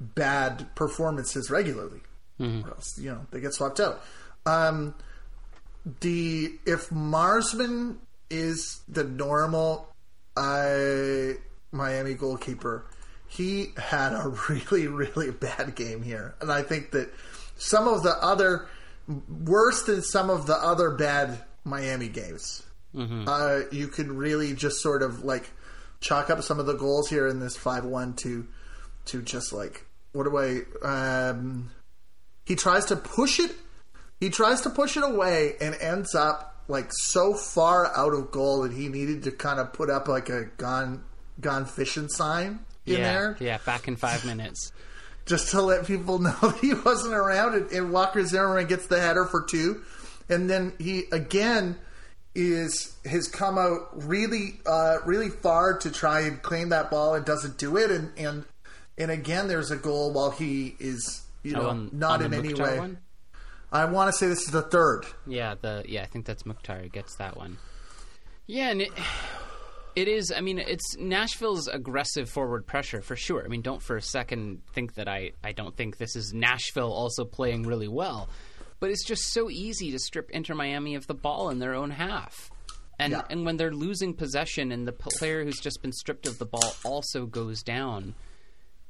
[0.00, 2.00] bad performances regularly.
[2.40, 2.66] Mm-hmm.
[2.66, 4.02] Or else, you know, they get swapped out.
[4.46, 4.94] Um,
[6.00, 7.98] the if Marsman
[8.34, 9.88] is the normal
[10.36, 11.34] uh,
[11.72, 12.86] Miami goalkeeper,
[13.26, 17.12] he had a really really bad game here, and I think that
[17.56, 18.66] some of the other
[19.28, 22.62] worse than some of the other bad Miami games.
[22.94, 23.24] Mm-hmm.
[23.26, 25.50] Uh, you could really just sort of like
[26.00, 28.46] chalk up some of the goals here in this five one to
[29.06, 31.28] to just like what do I?
[31.30, 31.70] Um,
[32.46, 33.50] he tries to push it.
[34.20, 38.62] He tries to push it away and ends up like so far out of goal
[38.62, 41.04] that he needed to kind of put up like a gone
[41.40, 43.36] gone fishing sign in yeah, there.
[43.40, 44.72] Yeah, back in five minutes.
[45.26, 49.00] Just to let people know that he wasn't around, and, and Walker Zimmerman gets the
[49.00, 49.82] header for two,
[50.28, 51.76] and then he again
[52.34, 57.24] is has come out really uh, really far to try and claim that ball and
[57.24, 58.44] doesn't do it and and
[58.98, 62.34] and again there's a goal while he is you oh, know on, not on in
[62.34, 62.98] any way one?
[63.74, 66.88] I want to say this is the third yeah the yeah I think that's Mukhtar
[66.88, 67.58] gets that one
[68.46, 68.92] yeah and it
[69.96, 73.96] it is I mean it's Nashville's aggressive forward pressure for sure I mean don't for
[73.96, 78.28] a second think that I I don't think this is Nashville also playing really well
[78.84, 81.90] but it's just so easy to strip Inter Miami of the ball in their own
[81.90, 82.50] half.
[82.98, 83.22] And yeah.
[83.30, 86.74] and when they're losing possession and the player who's just been stripped of the ball
[86.84, 88.14] also goes down,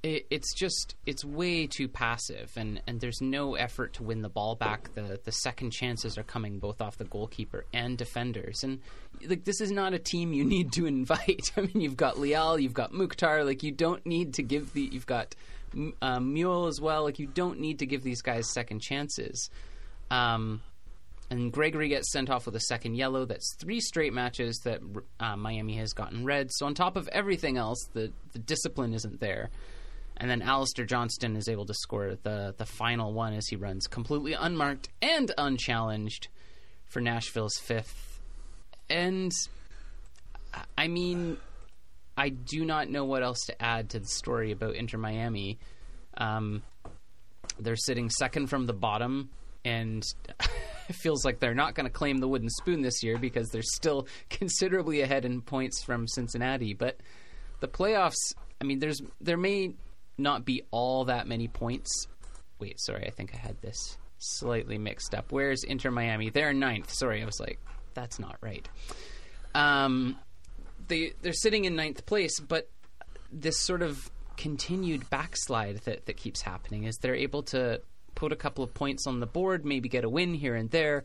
[0.05, 4.29] it, it's just it's way too passive and, and there's no effort to win the
[4.29, 4.95] ball back.
[4.95, 8.63] The the second chances are coming both off the goalkeeper and defenders.
[8.63, 8.81] And
[9.27, 11.51] like this is not a team you need to invite.
[11.57, 14.83] I mean you've got Leal, you've got Mukhtar, like you don't need to give the
[14.83, 15.35] you've got
[15.75, 17.05] uh, Muyl as well.
[17.05, 19.49] Like you don't need to give these guys second chances.
[20.11, 20.61] Um,
[21.31, 23.25] and Gregore gets sent off with a second yellow.
[23.25, 24.83] That's three straight matches that
[25.19, 26.53] uh, Miami has gotten red.
[26.53, 29.49] So on top of everything else, the the discipline isn't there.
[30.17, 33.87] And then Alistair Johnston is able to score the the final one as he runs
[33.87, 36.29] completely unmarked and unchallenged
[36.85, 38.21] for Nashville's fifth.
[38.89, 39.33] And
[40.79, 41.37] I mean,
[42.17, 45.59] I do not know what else to add to the story about Inter Miami.
[46.17, 46.63] Um,
[47.59, 49.31] They're sitting second from the bottom,
[49.65, 50.05] and
[50.89, 53.63] it feels like they're not going to claim the wooden spoon this year because they're
[53.63, 56.73] still considerably ahead in points from Cincinnati.
[56.75, 56.99] But
[57.61, 59.75] the playoffs, I mean, there's there may
[60.19, 62.07] not be all that many points.
[62.59, 65.31] Wait, sorry, I think I had this slightly mixed up.
[65.31, 66.31] Where's Inter Miami?
[66.31, 66.93] They're ninth.
[66.93, 67.59] Sorry, I was like,
[67.95, 68.69] that's not right.
[69.55, 70.19] Um,
[70.89, 72.69] they they're sitting in ninth place, but
[73.33, 77.81] this sort of continued backslide that that keeps happening is they're able to
[78.15, 81.05] put a couple of points on the board, maybe get a win here and there,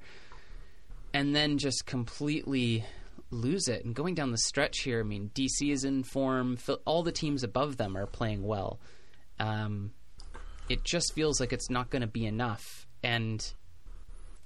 [1.14, 2.86] and then just completely
[3.32, 3.86] lose it.
[3.86, 6.58] And going down the stretch here, I mean, DC is in form.
[6.86, 8.80] All the teams above them are playing well.
[9.40, 9.92] Um,
[10.68, 13.42] it just feels like it's not going to be enough, and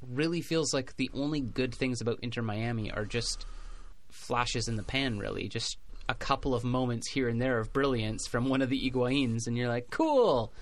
[0.01, 3.45] really feels like the only good things about Inter Miami are just
[4.11, 5.17] flashes in the pan.
[5.17, 5.77] Really, just
[6.07, 9.57] a couple of moments here and there of brilliance from one of the Higuains, and
[9.57, 10.53] you're like, cool.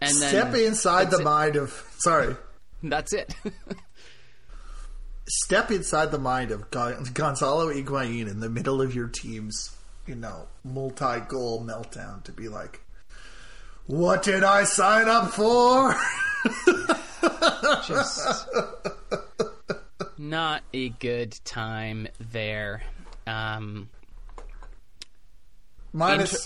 [0.00, 1.24] And step inside the it.
[1.24, 2.34] mind of sorry.
[2.82, 3.34] That's it.
[5.28, 9.70] step inside the mind of Gonzalo Higuain in the middle of your team's,
[10.06, 12.80] you know, multi-goal meltdown to be like,
[13.86, 15.96] "What did I sign up for?"
[17.86, 18.48] Just
[20.18, 22.82] not a good time there.
[23.26, 23.88] Um,
[25.92, 26.32] Minus.
[26.32, 26.42] Inter-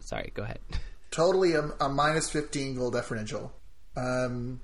[0.00, 0.60] Sorry, go ahead.
[1.10, 3.52] Totally a, a minus 15 goal differential.
[3.96, 4.60] Um,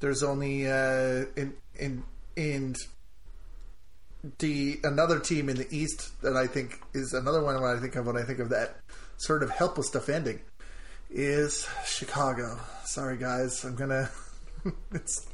[0.00, 2.74] there's only uh, in in in
[4.38, 7.94] the another team in the East that I think is another one when I think
[7.96, 8.76] of when I think of that
[9.16, 10.40] sort of helpless defending
[11.10, 12.58] is Chicago.
[12.84, 14.10] Sorry guys, I'm gonna.
[14.92, 15.26] it's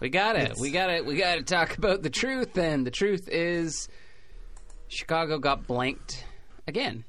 [0.00, 0.56] we got it.
[0.58, 1.04] We got it.
[1.04, 2.56] We got to talk about the truth.
[2.56, 3.88] And the truth is,
[4.88, 6.24] Chicago got blanked
[6.66, 7.04] again.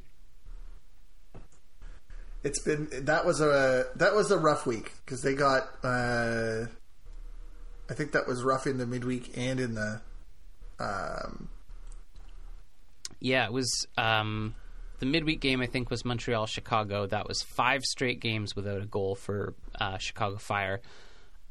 [2.43, 6.65] It's been that was a that was a rough week because they got uh,
[7.89, 10.01] I think that was rough in the midweek and in the
[10.79, 11.49] um,
[13.19, 14.55] yeah it was um,
[15.01, 18.85] the midweek game I think was Montreal Chicago that was five straight games without a
[18.85, 20.79] goal for uh, Chicago Fire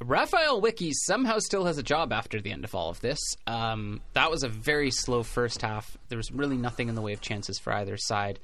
[0.02, 3.18] Raphael Wicky somehow still has a job after the end of all of this.
[3.46, 5.98] Um, that was a very slow first half.
[6.08, 8.38] There was really nothing in the way of chances for either side.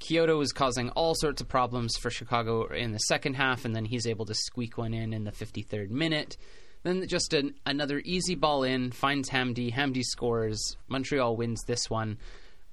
[0.00, 3.84] Quioto was causing all sorts of problems for Chicago in the second half, and then
[3.84, 6.36] he's able to squeak one in in the 53rd minute.
[6.82, 9.72] Then just an, another easy ball in, finds Hamdi.
[9.72, 10.76] Hamdi scores.
[10.88, 12.18] Montreal wins this one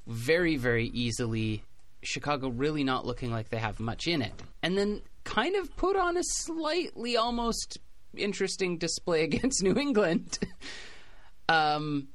[0.07, 1.63] very, very easily.
[2.01, 4.33] Chicago really not looking like they have much in it.
[4.63, 7.77] And then kind of put on a slightly almost
[8.15, 10.39] interesting display against New England.
[11.49, 12.07] um,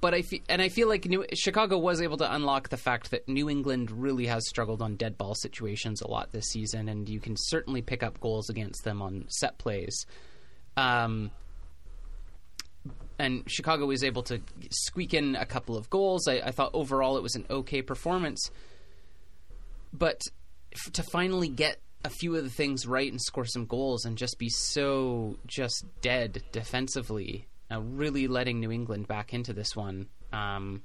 [0.00, 3.10] but I feel, and I feel like New, Chicago was able to unlock the fact
[3.10, 7.08] that New England really has struggled on dead ball situations a lot this season, and
[7.08, 10.06] you can certainly pick up goals against them on set plays.
[10.78, 11.30] Um,
[13.18, 16.28] and Chicago was able to squeak in a couple of goals.
[16.28, 18.50] I, I thought overall it was an okay performance,
[19.92, 20.20] but
[20.74, 24.16] f- to finally get a few of the things right and score some goals and
[24.16, 30.08] just be so just dead defensively, uh, really letting New England back into this one.
[30.32, 30.82] Um,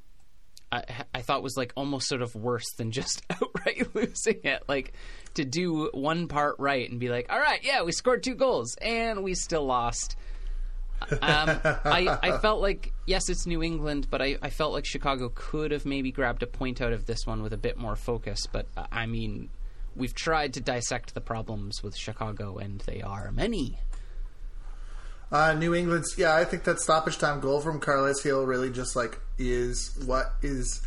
[0.71, 4.63] I, I thought was like almost sort of worse than just outright losing it.
[4.67, 4.93] Like
[5.35, 8.75] to do one part right and be like, all right, yeah, we scored two goals
[8.81, 10.15] and we still lost.
[11.09, 15.31] Um, I, I felt like yes, it's New England, but I, I felt like Chicago
[15.33, 18.47] could have maybe grabbed a point out of this one with a bit more focus.
[18.51, 19.49] But uh, I mean,
[19.95, 23.79] we've tried to dissect the problems with Chicago, and they are many.
[25.31, 28.95] Uh, New England's, yeah, I think that stoppage time goal from Carlos Gil really just
[28.95, 30.81] like is what is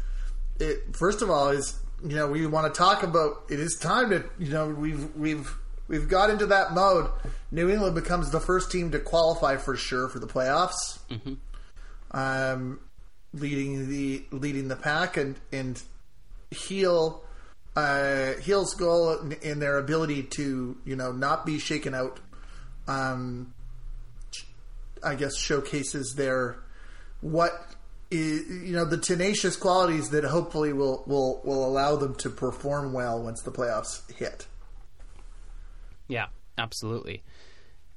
[0.60, 0.94] it.
[0.94, 4.24] First of all, is you know we want to talk about it is time to
[4.38, 5.56] you know we've we've
[5.88, 7.10] we've got into that mode.
[7.50, 10.98] New England becomes the first team to qualify for sure for the playoffs.
[11.10, 11.34] Mm-hmm.
[12.10, 12.80] Um,
[13.32, 15.82] leading the leading the pack and and
[16.50, 17.24] Gil
[17.76, 22.20] uh, Gil's goal in their ability to, you know, not be shaken out,
[22.86, 23.52] um,
[25.02, 26.56] I guess showcases their
[27.20, 27.52] what
[28.10, 32.92] is, you know the tenacious qualities that hopefully will will will allow them to perform
[32.92, 34.46] well once the playoffs hit.
[36.08, 36.26] Yeah,
[36.58, 37.22] absolutely.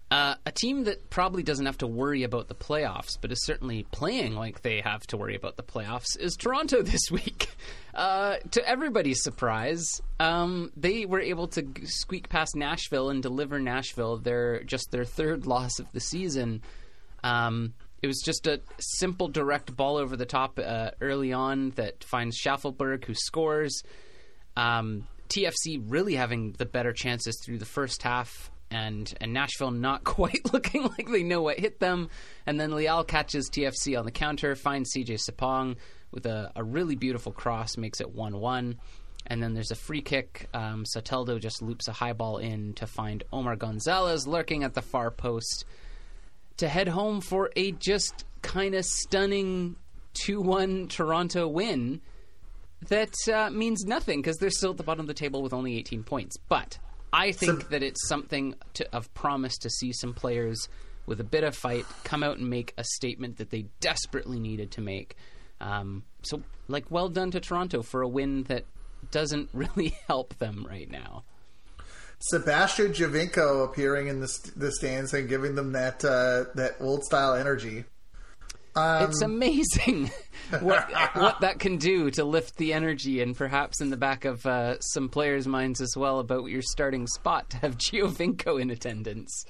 [0.09, 3.85] Uh, a team that probably doesn't have to worry about the playoffs, but is certainly
[3.91, 7.49] playing like they have to worry about the playoffs, is Toronto this week.
[7.93, 14.17] Uh, to everybody's surprise, um, they were able to squeak past Nashville and deliver Nashville
[14.17, 16.61] their just their third loss of the season.
[17.23, 22.03] Um, it was just a simple, direct ball over the top uh, early on that
[22.05, 23.83] finds Shaffelburg, who scores.
[24.55, 30.03] Um, TFC really having the better chances through the first half and and Nashville not
[30.03, 32.09] quite looking like they know what hit them.
[32.45, 35.77] And then Leal catches TFC on the counter, finds CJ Sapong
[36.11, 38.77] with a, a really beautiful cross, makes it 1 1.
[39.29, 40.47] And then there's a free kick.
[40.53, 44.81] Um, Soteldo just loops a high ball in to find Omar Gonzalez lurking at the
[44.81, 45.65] far post
[46.57, 49.75] to head home for a just kind of stunning
[50.13, 52.01] 2 1 Toronto win
[52.89, 55.77] that uh, means nothing because they're still at the bottom of the table with only
[55.77, 56.37] 18 points.
[56.47, 56.77] But
[57.11, 60.67] I think so, that it's something to, of promise to see some players
[61.05, 64.71] with a bit of fight come out and make a statement that they desperately needed
[64.71, 65.15] to make.
[65.59, 68.65] Um, so, like, well done to Toronto for a win that
[69.09, 71.23] doesn't really help them right now.
[72.19, 77.35] Sebastian Giovinco appearing in the, the stands and giving them that uh, that old style
[77.35, 77.85] energy.
[78.77, 80.11] Um, it's amazing
[80.61, 84.45] what what that can do to lift the energy and perhaps in the back of
[84.45, 89.45] uh, some players' minds as well about your starting spot to have Giovinco in attendance.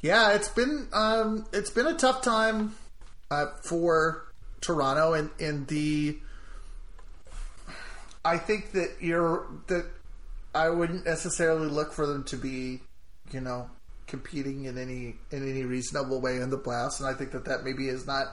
[0.00, 2.74] Yeah, it's been um, it's been a tough time
[3.30, 6.18] uh, for Toronto and in the.
[8.24, 9.86] I think that you're that
[10.54, 12.80] I wouldn't necessarily look for them to be,
[13.32, 13.68] you know,
[14.06, 17.64] competing in any in any reasonable way in the playoffs, and I think that that
[17.64, 18.26] maybe is not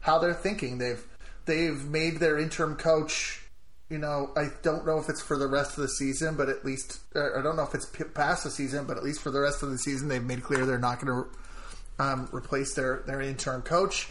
[0.00, 0.78] how they're thinking.
[0.78, 1.04] They've
[1.46, 3.42] they've made their interim coach.
[3.88, 6.64] You know, I don't know if it's for the rest of the season, but at
[6.64, 9.62] least I don't know if it's past the season, but at least for the rest
[9.62, 13.62] of the season, they've made clear they're not going to um, replace their their interim
[13.62, 14.08] coach.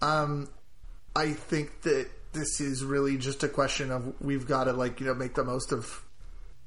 [0.00, 0.48] Um,
[1.14, 5.06] I think that this is really just a question of we've got to like you
[5.06, 6.02] know make the most of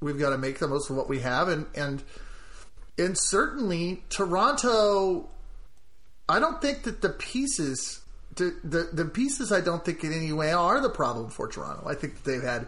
[0.02, 2.04] we've got to make the most of what we have and and
[2.98, 5.30] and certainly Toronto.
[6.30, 8.02] I don't think that the pieces,
[8.36, 11.88] the, the, the pieces, I don't think in any way are the problem for Toronto.
[11.88, 12.68] I think that they've had.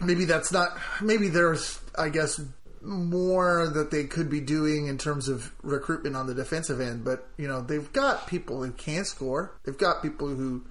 [0.00, 0.76] Maybe that's not.
[1.00, 2.40] Maybe there's, I guess,
[2.80, 7.04] more that they could be doing in terms of recruitment on the defensive end.
[7.04, 9.52] But you know, they've got people who can score.
[9.64, 10.64] They've got people who,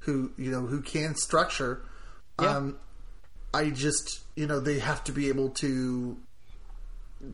[0.00, 1.82] who you know, who can structure.
[2.40, 2.56] Yeah.
[2.56, 2.78] Um,
[3.52, 6.16] I just, you know, they have to be able to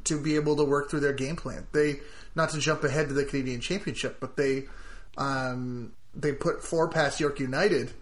[0.05, 1.67] to be able to work through their game plan.
[1.73, 2.01] They
[2.35, 4.65] not to jump ahead to the Canadian Championship, but they
[5.17, 7.93] um, they put four past York United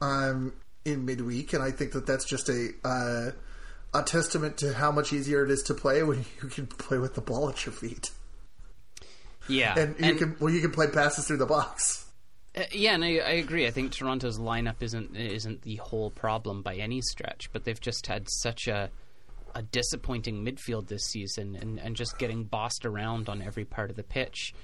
[0.00, 0.52] um,
[0.84, 3.30] in midweek, and I think that that's just a uh,
[3.94, 7.14] a testament to how much easier it is to play when you can play with
[7.14, 8.10] the ball at your feet.
[9.48, 12.04] Yeah, and you and, can well you can play passes through the box.
[12.56, 13.66] Uh, yeah, and I, I, agree.
[13.66, 18.06] I think Toronto's lineup isn't isn't the whole problem by any stretch, but they've just
[18.06, 18.90] had such a
[19.56, 23.96] a disappointing midfield this season and, and just getting bossed around on every part of
[23.96, 24.54] the pitch.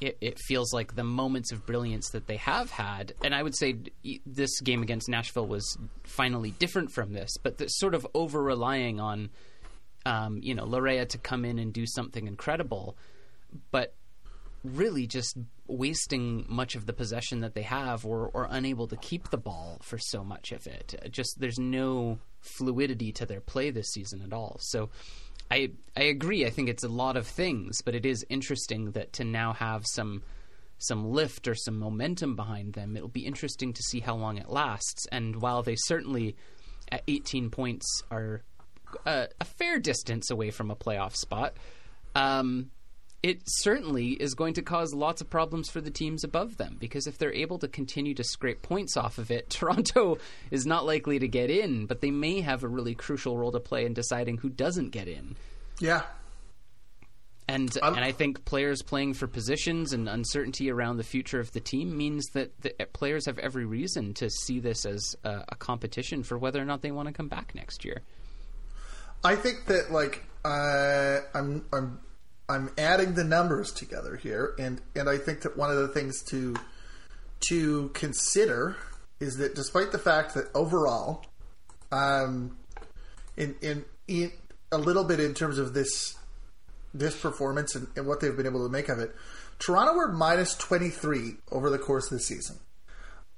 [0.00, 3.54] It, it, feels like the moments of brilliance that they have had, and I would
[3.54, 3.76] say
[4.24, 9.28] this game against Nashville was finally different from this, but sort of over relying on,
[10.06, 12.96] um, you know, Laryea to come in and do something incredible,
[13.70, 13.94] but
[14.64, 15.36] really just
[15.66, 19.76] wasting much of the possession that they have or, or unable to keep the ball
[19.82, 20.94] for so much of it.
[21.10, 24.56] Just there's no fluidity to their play this season at all.
[24.60, 24.90] So
[25.50, 26.46] I I agree.
[26.46, 29.84] I think it's a lot of things, but it is interesting that to now have
[29.86, 30.22] some
[30.78, 34.48] some lift or some momentum behind them, it'll be interesting to see how long it
[34.48, 35.06] lasts.
[35.12, 36.36] And while they certainly
[36.90, 38.42] at 18 points are
[39.04, 41.54] a, a fair distance away from a playoff spot,
[42.14, 42.70] um,
[43.22, 47.06] it certainly is going to cause lots of problems for the teams above them because
[47.06, 50.18] if they're able to continue to scrape points off of it, Toronto
[50.50, 53.60] is not likely to get in, but they may have a really crucial role to
[53.60, 55.36] play in deciding who doesn't get in.
[55.78, 56.02] Yeah.
[57.46, 61.50] And I'm, and I think players playing for positions and uncertainty around the future of
[61.50, 65.56] the team means that the players have every reason to see this as a, a
[65.56, 68.02] competition for whether or not they want to come back next year.
[69.24, 71.98] I think that like uh, I'm I'm
[72.50, 76.22] I'm adding the numbers together here, and and I think that one of the things
[76.24, 76.56] to
[77.48, 78.76] to consider
[79.20, 81.24] is that despite the fact that overall,
[81.92, 82.56] um,
[83.36, 84.32] in in, in
[84.72, 86.18] a little bit in terms of this
[86.92, 89.14] this performance and, and what they've been able to make of it,
[89.60, 92.58] Toronto were minus twenty three over the course of the season,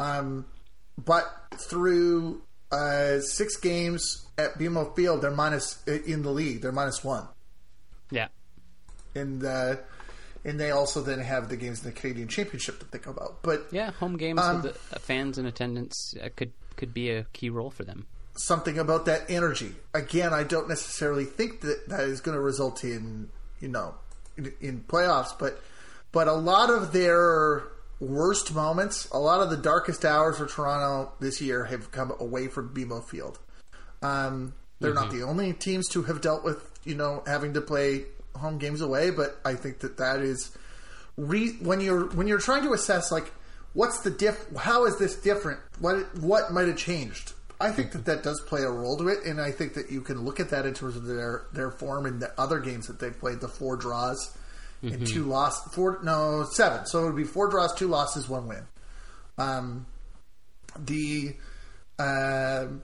[0.00, 0.46] um,
[0.96, 1.26] but
[1.68, 2.40] through
[2.70, 6.62] uh, six games at BMO Field, they're minus in the league.
[6.62, 7.28] They're minus one.
[8.10, 8.28] Yeah
[9.14, 9.76] and uh,
[10.44, 13.42] and they also then have the games in the Canadian Championship to think about.
[13.42, 17.24] But yeah, home games um, with the fans in attendance uh, could could be a
[17.32, 18.06] key role for them.
[18.34, 19.74] Something about that energy.
[19.92, 23.28] Again, I don't necessarily think that that is going to result in
[23.60, 23.94] you know
[24.36, 25.60] in, in playoffs, but
[26.12, 27.64] but a lot of their
[28.00, 32.48] worst moments, a lot of the darkest hours for Toronto this year have come away
[32.48, 33.38] from BMO Field.
[34.02, 38.06] Um, they're not the only teams to have dealt with you know having to play
[38.36, 40.56] home games away, but I think that that is
[41.16, 43.32] re- when you're when you're trying to assess like
[43.74, 45.60] what's the diff how is this different?
[45.78, 47.32] What what might have changed?
[47.60, 50.00] I think that that does play a role to it and i think that you
[50.00, 52.98] can look at that in terms of their their form in the other games that
[52.98, 54.36] they've played the four draws
[54.82, 56.86] and two losses four no seven.
[56.86, 58.64] So it would be four draws two losses one win.
[59.38, 59.86] Um
[60.78, 61.36] the
[61.98, 62.82] um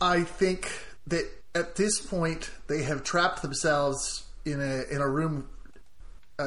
[0.00, 0.70] I think
[1.08, 1.24] that
[1.54, 5.48] at this point they have trapped themselves in a in a room
[6.38, 6.42] uh,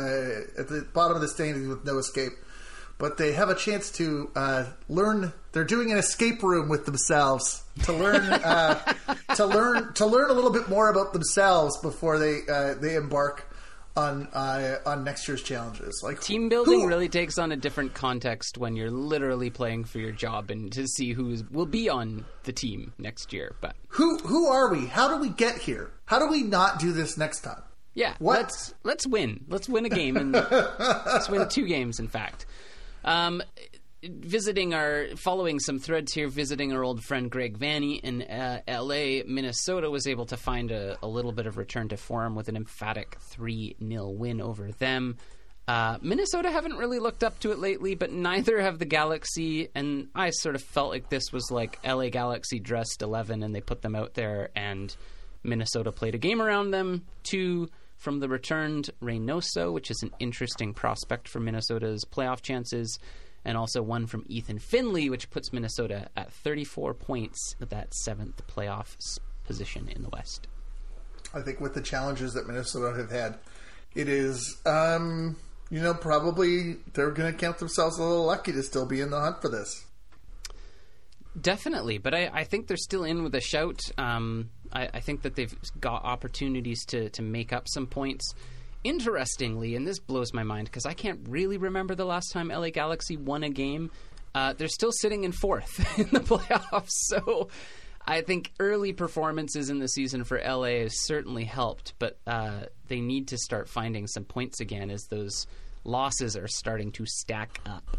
[0.58, 2.34] at the bottom of the standings with no escape.
[2.98, 5.34] But they have a chance to uh, learn.
[5.52, 8.76] They're doing an escape room with themselves to learn uh,
[9.36, 13.53] to learn to learn a little bit more about themselves before they uh, they embark
[13.96, 16.02] on uh, on next year's challenges.
[16.04, 20.00] Like Team building who- really takes on a different context when you're literally playing for
[20.00, 23.56] your job and to see who will be on the team next year.
[23.62, 24.86] But who who are we?
[24.88, 25.92] How do we get here?
[26.06, 27.62] How do we not do this next time?
[27.96, 28.40] yeah, What?
[28.40, 29.46] let's let's win.
[29.48, 32.00] Let's win a game and let's win two games.
[32.00, 32.46] In fact,
[33.06, 33.44] um,
[34.04, 39.24] visiting our following some threads here, visiting our old friend Greg Vanney in uh, L.A.,
[39.24, 42.56] Minnesota was able to find a, a little bit of return to form with an
[42.56, 45.18] emphatic three 0 win over them.
[45.66, 49.70] Uh, Minnesota haven't really looked up to it lately, but neither have the Galaxy.
[49.74, 53.62] And I sort of felt like this was like LA Galaxy dressed 11 and they
[53.62, 54.96] put them out there, and
[55.44, 57.06] Minnesota played a game around them.
[57.24, 63.00] Two from the returned Reynoso, which is an interesting prospect for Minnesota's playoff chances,
[63.46, 68.46] and also one from Ethan Finlay, which puts Minnesota at 34 points at that seventh
[68.48, 68.96] playoff
[69.46, 70.48] position in the West.
[71.34, 73.40] I think with the challenges that Minnesota have had,
[73.96, 75.38] it is, um,
[75.70, 79.10] you know, probably they're going to count themselves a little lucky to still be in
[79.10, 79.86] the hunt for this.
[81.40, 83.82] Definitely, but I, I think they're still in with a shout.
[83.98, 88.36] Um, I, I think that they've got opportunities to, to make up some points.
[88.84, 92.70] Interestingly, and this blows my mind because I can't really remember the last time LA
[92.70, 93.92] Galaxy won a game.
[94.36, 97.50] Uh, they're still sitting in fourth in the playoffs, so
[98.06, 103.00] I think early performances in the season for LA has certainly helped, but uh, they
[103.00, 105.48] need to start finding some points again as those
[105.86, 107.98] losses are starting to stack up.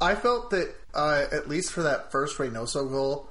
[0.00, 3.28] I felt that uh, at least for that first Reynoso goal,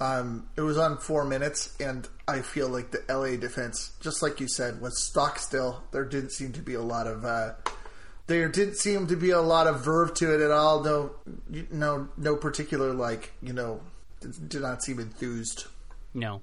[0.00, 4.40] um, it was on four minutes, and I feel like the LA defense, just like
[4.40, 5.82] you said, was stock still.
[5.92, 7.52] There didn't seem to be a lot of uh,
[8.26, 10.82] there didn't seem to be a lot of verve to it at all.
[10.82, 11.10] No,
[11.70, 13.80] no, no particular like you know,
[14.20, 15.66] did not seem enthused.
[16.14, 16.42] No.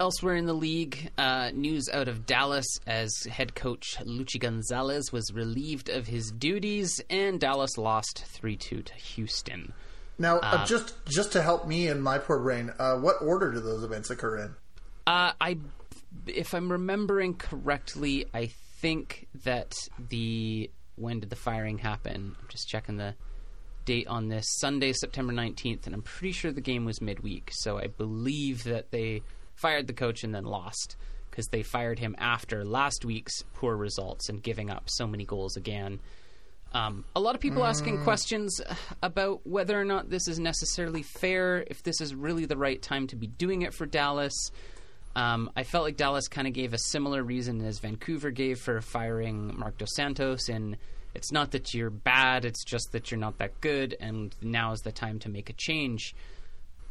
[0.00, 5.32] Elsewhere in the league, uh, news out of Dallas as head coach Luchi Gonzalez was
[5.32, 9.72] relieved of his duties, and Dallas lost 3 2 to Houston.
[10.18, 13.60] Now, uh, just just to help me in my poor brain, uh, what order do
[13.60, 14.54] those events occur in?
[15.06, 15.58] Uh, I,
[16.26, 18.50] if I'm remembering correctly, I
[18.80, 19.74] think that
[20.08, 22.36] the when did the firing happen?
[22.40, 23.14] I'm just checking the
[23.84, 27.50] date on this Sunday, September 19th, and I'm pretty sure the game was midweek.
[27.52, 29.22] So I believe that they
[29.54, 30.96] fired the coach and then lost
[31.30, 35.56] because they fired him after last week's poor results and giving up so many goals
[35.56, 36.00] again.
[36.74, 38.60] Um, a lot of people asking questions
[39.00, 43.06] about whether or not this is necessarily fair, if this is really the right time
[43.06, 44.50] to be doing it for Dallas.
[45.14, 48.80] Um, I felt like Dallas kind of gave a similar reason as Vancouver gave for
[48.80, 50.76] firing Marc Dos Santos, and
[51.14, 54.80] it's not that you're bad, it's just that you're not that good, and now is
[54.80, 56.16] the time to make a change.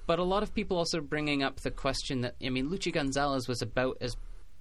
[0.07, 3.49] But a lot of people also bringing up the question that I mean, Luchi Gonzalez
[3.49, 4.15] was about as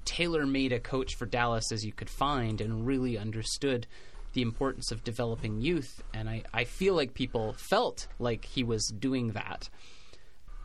[0.04, 3.86] tailor-made a coach for Dallas as you could find, and really understood
[4.32, 6.02] the importance of developing youth.
[6.14, 9.68] And I, I feel like people felt like he was doing that.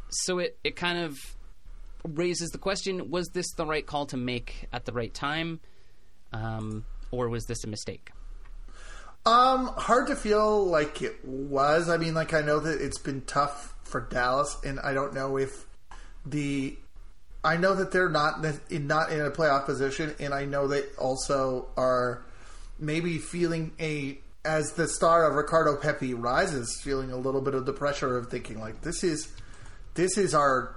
[0.09, 1.17] So it, it kind of
[2.03, 5.59] raises the question: Was this the right call to make at the right time,
[6.33, 8.11] um, or was this a mistake?
[9.25, 11.89] Um, hard to feel like it was.
[11.89, 15.37] I mean, like I know that it's been tough for Dallas, and I don't know
[15.37, 15.65] if
[16.25, 16.77] the.
[17.43, 20.83] I know that they're not in, not in a playoff position, and I know they
[20.97, 22.25] also are
[22.79, 27.65] maybe feeling a as the star of Ricardo Pepi rises, feeling a little bit of
[27.65, 29.31] the pressure of thinking like this is
[29.93, 30.75] this is our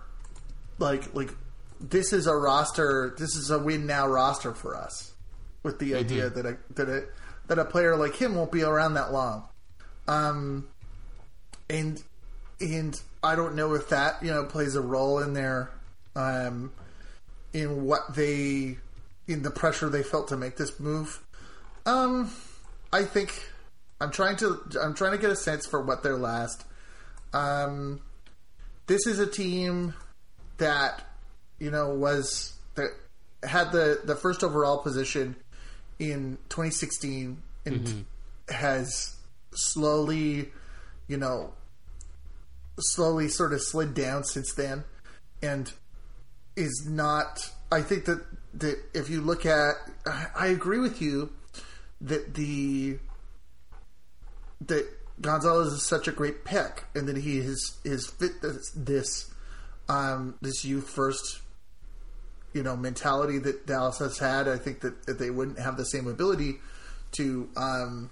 [0.79, 1.31] like like
[1.81, 3.15] this is a roster.
[3.19, 5.13] This is a win now roster for us,
[5.63, 7.05] with the idea that a that a
[7.47, 9.49] that a player like him won't be around that long.
[10.07, 10.69] Um,
[11.69, 12.03] and
[12.61, 15.71] and I don't know if that you know plays a role in their
[16.17, 16.73] um
[17.53, 18.77] in what they
[19.27, 21.21] in the pressure they felt to make this move.
[21.91, 22.31] Um,
[22.93, 23.43] I think
[24.01, 26.65] I'm trying to I'm trying to get a sense for what their last
[27.33, 28.01] um
[28.87, 29.95] this is a team
[30.59, 31.03] that
[31.59, 32.91] you know was that
[33.43, 35.37] had the the first overall position
[35.99, 38.05] in 2016 and
[38.49, 39.17] has
[39.53, 40.49] slowly,
[41.09, 41.53] you know,
[42.79, 44.85] slowly sort of slid down since then,
[45.43, 45.73] and
[46.57, 47.51] is not.
[47.71, 48.25] I think that
[48.55, 49.75] that if you look at,
[50.07, 51.31] I I agree with you
[52.01, 52.99] that the
[54.67, 54.87] that
[55.21, 59.31] Gonzalez is such a great pick, and that he has is fit this this,
[59.89, 61.41] um, this youth first,
[62.53, 64.49] you know, mentality that Dallas has had.
[64.49, 66.57] I think that, that they wouldn't have the same ability
[67.13, 68.11] to um,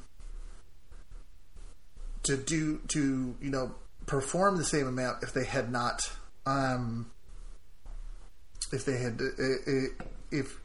[2.24, 3.74] to do to you know
[4.07, 6.11] perform the same amount if they had not
[6.47, 7.11] um,
[8.72, 9.20] if they had
[10.30, 10.59] if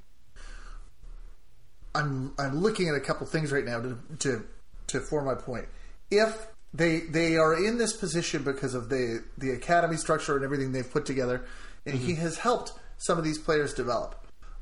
[1.95, 4.45] I'm I'm looking at a couple things right now to to
[4.87, 5.67] to form my point.
[6.09, 10.71] If they they are in this position because of the the academy structure and everything
[10.71, 11.45] they've put together,
[11.85, 14.15] and he has helped some of these players develop.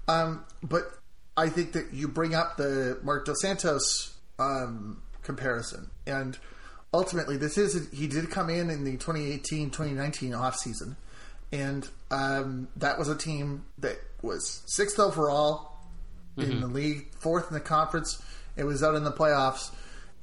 [0.07, 0.83] Um, but
[1.37, 6.37] I think that you bring up the Marc Dos Santos um, comparison, and
[6.93, 10.97] ultimately this is he did come in in the 2018-2019 off season,
[11.53, 15.70] and um, that was a team that was sixth overall
[16.37, 18.21] in the league, fourth in the conference.
[18.55, 19.71] It was out in the playoffs,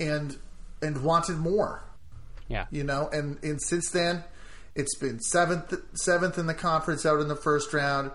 [0.00, 0.36] and
[0.82, 1.82] and wanted more.
[2.48, 2.66] Yeah.
[2.70, 4.24] You know, and, and since then,
[4.74, 8.10] it's been seventh seventh in the conference out in the first round,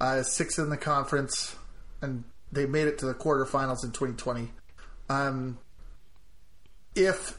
[0.00, 1.56] uh, sixth in the conference,
[2.00, 4.50] and they made it to the quarterfinals in 2020.
[5.08, 5.58] Um,
[6.94, 7.38] if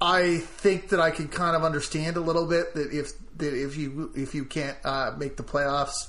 [0.00, 3.76] I think that I can kind of understand a little bit that if that if
[3.76, 6.08] you if you can't uh, make the playoffs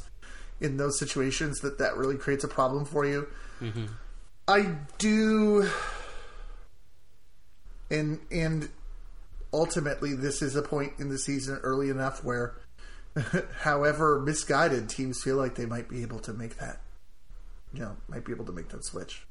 [0.61, 3.27] in those situations, that that really creates a problem for you.
[3.61, 3.85] Mm-hmm.
[4.47, 5.69] I do,
[7.89, 8.69] and and
[9.53, 12.55] ultimately, this is a point in the season early enough where,
[13.59, 16.81] however misguided, teams feel like they might be able to make that,
[17.73, 19.25] you know, might be able to make that switch.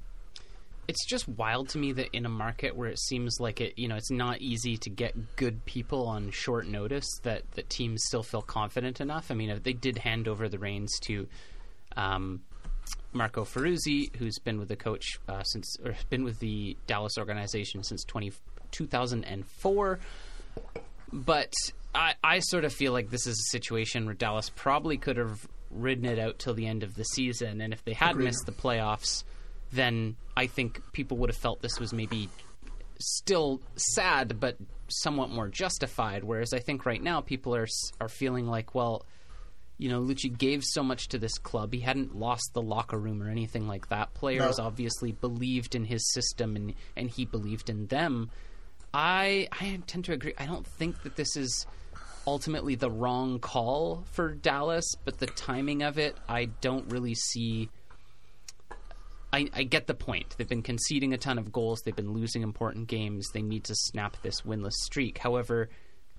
[0.88, 3.86] It's just wild to me that in a market where it seems like it you
[3.86, 8.22] know it's not easy to get good people on short notice that that teams still
[8.22, 9.30] feel confident enough.
[9.30, 11.28] I mean they did hand over the reins to
[11.96, 12.42] um,
[13.12, 17.82] marco ferruzzi who's been with the coach uh, since or been with the dallas organization
[17.82, 18.32] since 20,
[18.70, 19.98] 2004
[21.12, 21.52] but
[21.94, 25.48] I, I sort of feel like this is a situation where Dallas probably could have
[25.70, 28.26] ridden it out till the end of the season, and if they had Agreed.
[28.26, 29.24] missed the playoffs,
[29.72, 32.28] then I think people would have felt this was maybe
[32.98, 34.56] still sad, but
[34.88, 36.24] somewhat more justified.
[36.24, 37.66] Whereas I think right now people are
[38.00, 39.04] are feeling like, well,
[39.76, 41.72] you know, Luchi gave so much to this club.
[41.72, 44.14] He hadn't lost the locker room or anything like that.
[44.14, 44.64] Players No.
[44.64, 48.30] obviously believed in his system, and and he believed in them.
[48.92, 50.34] I I tend to agree.
[50.38, 51.66] I don't think that this is
[52.26, 57.70] ultimately the wrong call for Dallas, but the timing of it, I don't really see.
[59.32, 60.34] I, I get the point.
[60.36, 61.82] They've been conceding a ton of goals.
[61.84, 63.28] They've been losing important games.
[63.32, 65.18] They need to snap this winless streak.
[65.18, 65.68] However,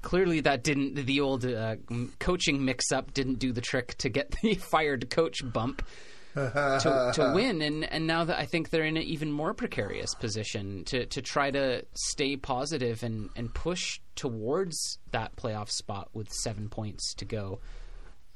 [0.01, 0.95] clearly that didn't.
[0.95, 1.77] The old uh,
[2.19, 5.85] coaching mix-up didn't do the trick to get the fired coach bump
[6.35, 7.61] to, to win.
[7.61, 11.21] And and now that I think they're in an even more precarious position to to
[11.21, 17.25] try to stay positive and and push towards that playoff spot with seven points to
[17.25, 17.59] go.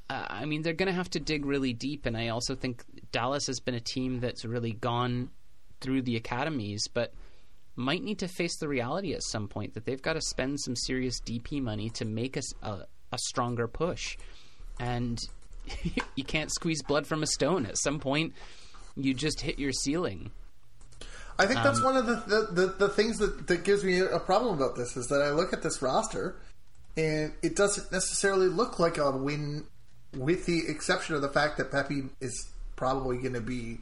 [0.09, 2.83] Uh, I mean, they're going to have to dig really deep, and I also think
[3.11, 5.29] Dallas has been a team that's really gone
[5.81, 7.13] through the academies, but
[7.75, 10.75] might need to face the reality at some point that they've got to spend some
[10.75, 14.17] serious DP money to make us a, a stronger push,
[14.79, 15.19] and
[16.15, 17.65] you can't squeeze blood from a stone.
[17.65, 18.33] At some point,
[18.95, 20.31] you just hit your ceiling.
[21.39, 23.99] I think Um, that's one of the the, the, the things that, that gives me
[23.99, 26.35] a problem about this is that I look at this roster
[26.95, 29.65] and it doesn't necessarily look like a win,
[30.15, 33.79] with the exception of the fact that Pepi is probably going to be,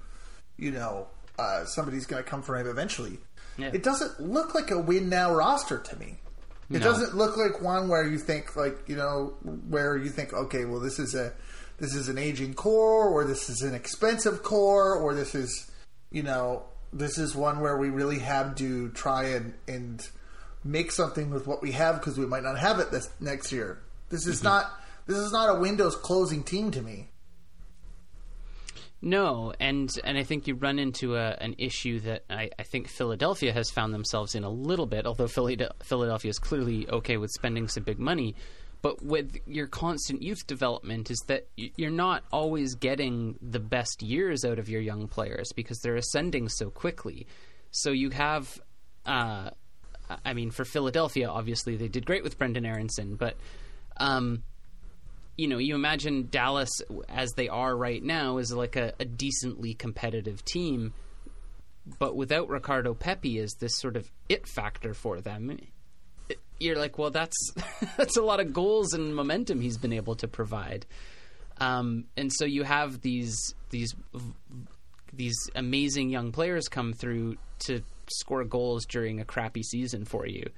[0.58, 1.08] you know,
[1.40, 3.18] uh, somebody's going to come for him eventually.
[3.58, 3.72] Yeah.
[3.74, 6.18] It doesn't look like a win now roster to me.
[6.70, 6.80] It No.
[6.80, 9.34] doesn't look like one where you think like you know
[9.68, 11.34] where you think okay well this is a
[11.80, 15.70] this is an aging core or this is an expensive core or this is
[16.12, 16.64] you know
[16.94, 20.08] this is one where we really have to try and and
[20.64, 23.80] make something with what we have because we might not have it this next year.
[24.10, 24.72] This is not
[25.12, 27.10] this is not a Windows closing team to me.
[29.02, 32.88] No, and and I think you run into a, an issue that I, I think
[32.88, 35.08] Philadelphia has found themselves in a little bit.
[35.08, 38.36] Although Philadelphia is clearly okay with spending some big money,
[38.84, 44.46] but with your constant youth development, is that you're not always getting the best years
[44.46, 47.26] out of your young players because they're ascending so quickly.
[47.72, 48.62] So you have
[49.08, 49.50] uh,
[50.26, 53.36] I mean, for Philadelphia, obviously they did great with Brenden Aaronson, but
[53.98, 54.44] um,
[55.38, 56.70] you know, you imagine Dallas
[57.10, 60.94] as they are right now is like a, a decently competitive team,
[62.00, 65.58] but without Ricardo Pepi as this sort of it factor for them,
[66.30, 67.38] it, you're like, well, that's
[67.98, 70.86] that's a lot of goals and momentum he's been able to provide.
[71.58, 73.38] Um, and so you have these
[73.70, 73.96] these
[75.14, 80.50] these amazing young players come through to score goals during a crappy season for you.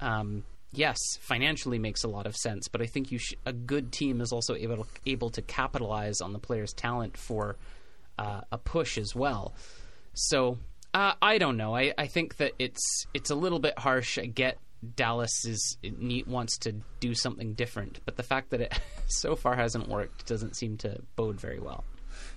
[0.00, 3.92] Um, yes, financially makes a lot of sense, but I think you sh- a good
[3.92, 7.56] team is also able to, able to capitalize on the player's talent for
[8.18, 9.54] uh, a push as well.
[10.14, 10.58] So
[10.94, 11.74] uh, I don't know.
[11.74, 14.18] I, I think that it's it's a little bit harsh.
[14.18, 14.58] I get
[14.96, 19.56] Dallas is neat wants to do something different, but the fact that it so far
[19.56, 21.84] hasn't worked doesn't seem to bode very well.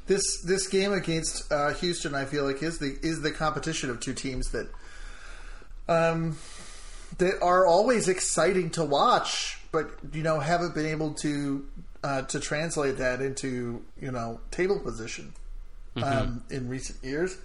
[0.07, 3.99] This this game against uh, Houston, I feel like is the is the competition of
[3.99, 4.69] two teams that
[5.87, 6.37] um
[7.17, 11.65] that are always exciting to watch, but you know haven't been able to
[12.03, 15.33] uh, to translate that into you know table position
[15.97, 16.53] um, mm-hmm.
[16.53, 17.37] in recent years.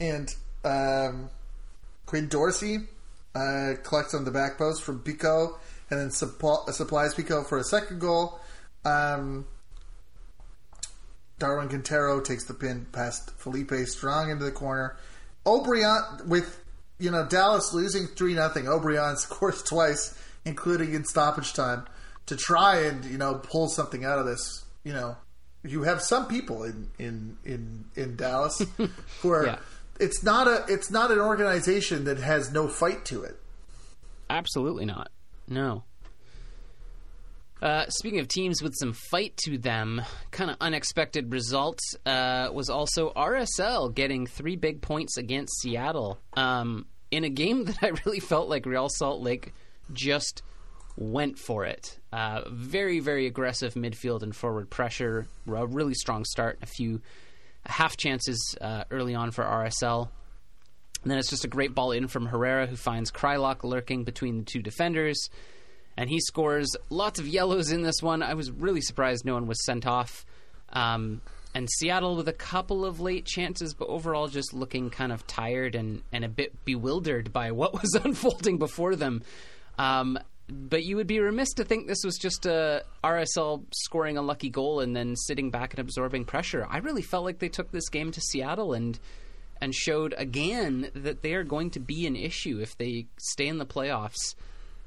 [0.00, 1.30] And um,
[2.06, 2.78] Quinn Dorsey
[3.34, 5.58] uh, collects on the back post from Picault,
[5.90, 8.38] and then supp- supplies Picault for a second goal.
[8.84, 9.46] Um,
[11.38, 14.96] Darwin Quintero takes the pin past Felipe Strong into the corner.
[15.44, 16.63] Obrian with
[16.98, 18.64] you know Dallas losing three nothing.
[18.64, 21.86] Obrian scores twice, including in stoppage time,
[22.26, 24.64] to try and you know pull something out of this.
[24.84, 25.16] You know,
[25.62, 28.62] you have some people in in in in Dallas
[29.22, 29.46] who are.
[29.46, 29.58] yeah.
[30.00, 30.64] It's not a.
[30.68, 33.36] It's not an organization that has no fight to it.
[34.28, 35.12] Absolutely not.
[35.46, 35.84] No.
[37.64, 42.68] Uh, speaking of teams with some fight to them, kind of unexpected results uh, was
[42.68, 48.20] also RSL getting three big points against Seattle um, in a game that I really
[48.20, 49.54] felt like Real Salt Lake
[49.94, 50.42] just
[50.98, 51.98] went for it.
[52.12, 55.26] Uh, very, very aggressive midfield and forward pressure.
[55.48, 56.58] A really strong start.
[56.60, 57.00] A few
[57.64, 60.10] half chances uh, early on for RSL.
[61.02, 64.36] And then it's just a great ball in from Herrera, who finds Kreilach lurking between
[64.36, 65.30] the two defenders
[65.96, 68.22] and he scores lots of yellows in this one.
[68.22, 70.24] I was really surprised no one was sent off.
[70.72, 71.20] Um,
[71.54, 75.76] and Seattle with a couple of late chances, but overall just looking kind of tired
[75.76, 79.22] and, and a bit bewildered by what was unfolding before them.
[79.78, 80.18] Um,
[80.48, 84.50] but you would be remiss to think this was just a RSL scoring a lucky
[84.50, 86.66] goal and then sitting back and absorbing pressure.
[86.68, 88.98] I really felt like they took this game to Seattle and
[89.60, 93.58] and showed again that they are going to be an issue if they stay in
[93.58, 94.34] the playoffs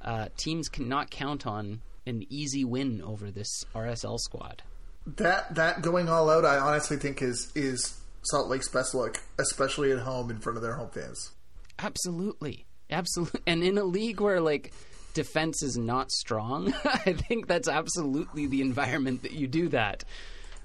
[0.01, 4.63] uh, teams cannot count on an easy win over this RSL squad.
[5.05, 9.91] That that going all out, I honestly think is is Salt Lake's best look, especially
[9.91, 11.31] at home in front of their home fans.
[11.79, 14.73] Absolutely, absolutely, and in a league where like
[15.13, 20.03] defense is not strong, I think that's absolutely the environment that you do that.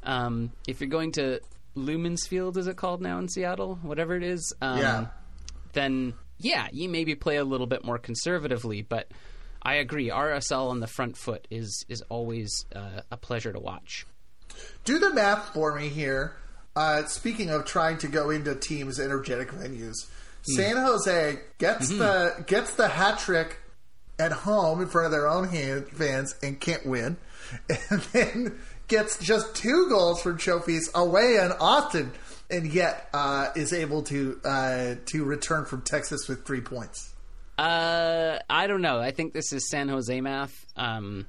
[0.02, 1.40] Um, if you're going to
[1.76, 3.78] Lumens Field, is it called now in Seattle?
[3.82, 5.06] Whatever it is, um, yeah.
[5.72, 9.08] Then yeah, you maybe play a little bit more conservatively, but
[9.62, 10.10] I agree.
[10.10, 14.06] RSL on the front foot is is always uh, a pleasure to watch.
[14.84, 16.36] Do the math for me here.
[16.74, 20.56] Uh, speaking of trying to go into teams' energetic venues, mm.
[20.56, 21.98] San Jose gets mm-hmm.
[21.98, 23.58] the gets the hat trick
[24.18, 27.16] at home in front of their own hand, fans and can't win,
[27.90, 32.12] and then gets just two goals from Chofis away in Austin
[32.50, 37.12] and yet uh, is able to uh, to return from Texas with three points?
[37.58, 38.98] Uh, I don't know.
[38.98, 40.66] I think this is San Jose math.
[40.76, 41.26] Um,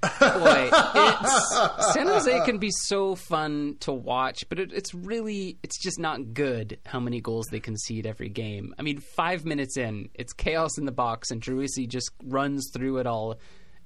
[0.00, 0.70] boy,
[1.92, 6.34] San Jose can be so fun to watch, but it, it's really it's just not
[6.34, 8.74] good how many goals they concede every game.
[8.78, 12.98] I mean, five minutes in, it's chaos in the box, and Driussi just runs through
[12.98, 13.36] it all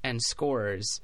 [0.05, 1.01] and scores.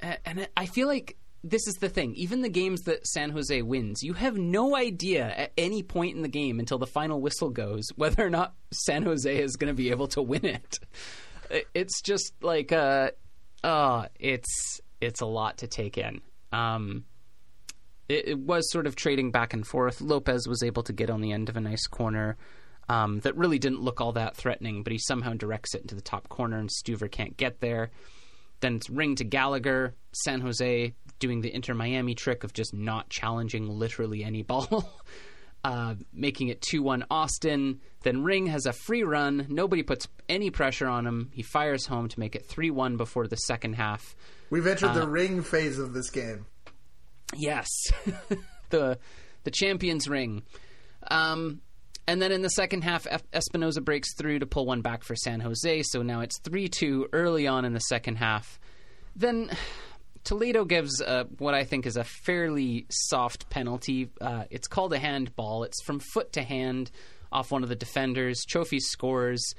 [0.00, 2.14] And I feel like this is the thing.
[2.14, 6.22] Even the games that San Jose wins, you have no idea at any point in
[6.22, 9.74] the game until the final whistle goes whether or not San Jose is going to
[9.74, 10.78] be able to win it.
[11.74, 13.10] It's just like uh
[13.62, 16.22] oh, it's it's a lot to take in.
[16.50, 17.04] Um
[18.08, 20.02] it, it, was sort of trading back and forth.
[20.02, 22.36] Lopez was able to get on the end of a nice corner
[22.88, 26.02] um, that really didn't look all that threatening, but he somehow directs it into the
[26.02, 27.90] top corner, and Stuver can't get there.
[28.60, 29.94] Then it's ring to Gallagher.
[30.12, 34.84] San Jose doing the Inter Miami trick of just not challenging literally any ball,
[35.64, 37.80] uh, making it 2 1 Austin.
[38.02, 39.46] Then Ring has a free run.
[39.48, 41.30] Nobody puts any pressure on him.
[41.32, 44.16] He fires home to make it 3 1 before the second half.
[44.50, 46.46] We've entered uh, the ring phase of this game.
[47.34, 47.68] Yes.
[48.70, 48.98] the
[49.44, 50.42] the champions ring.
[51.10, 51.60] Um,
[52.06, 55.40] and then in the second half, Espinoza breaks through to pull one back for San
[55.40, 55.82] Jose.
[55.84, 58.58] So now it's 3 2 early on in the second half.
[59.16, 59.50] Then
[60.24, 64.10] Toledo gives a, what I think is a fairly soft penalty.
[64.20, 65.64] Uh, it's called a handball.
[65.64, 66.90] It's from foot to hand
[67.30, 68.44] off one of the defenders.
[68.46, 69.54] Chofis scores.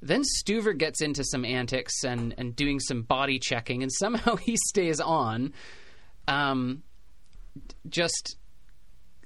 [0.00, 4.56] Then Stuver gets into some antics and, and doing some body checking, and somehow he
[4.68, 5.52] stays on.
[6.28, 6.82] Um,
[7.88, 8.36] just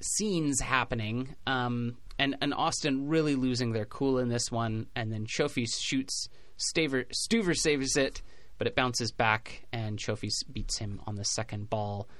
[0.00, 5.26] scenes happening, um, and, and Austin really losing their cool in this one, and then
[5.26, 6.28] Chofis shoots.
[6.58, 8.22] Staver, Stuver saves it,
[8.60, 12.10] but it bounces back, and Chofis beats him on the second ball.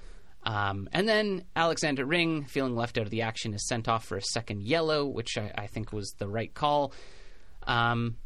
[0.42, 4.16] Um, and then Alexander Ring, feeling left out of the action, is sent off for
[4.16, 6.94] a second yellow, which I, I think was the right call.
[7.64, 8.16] Um,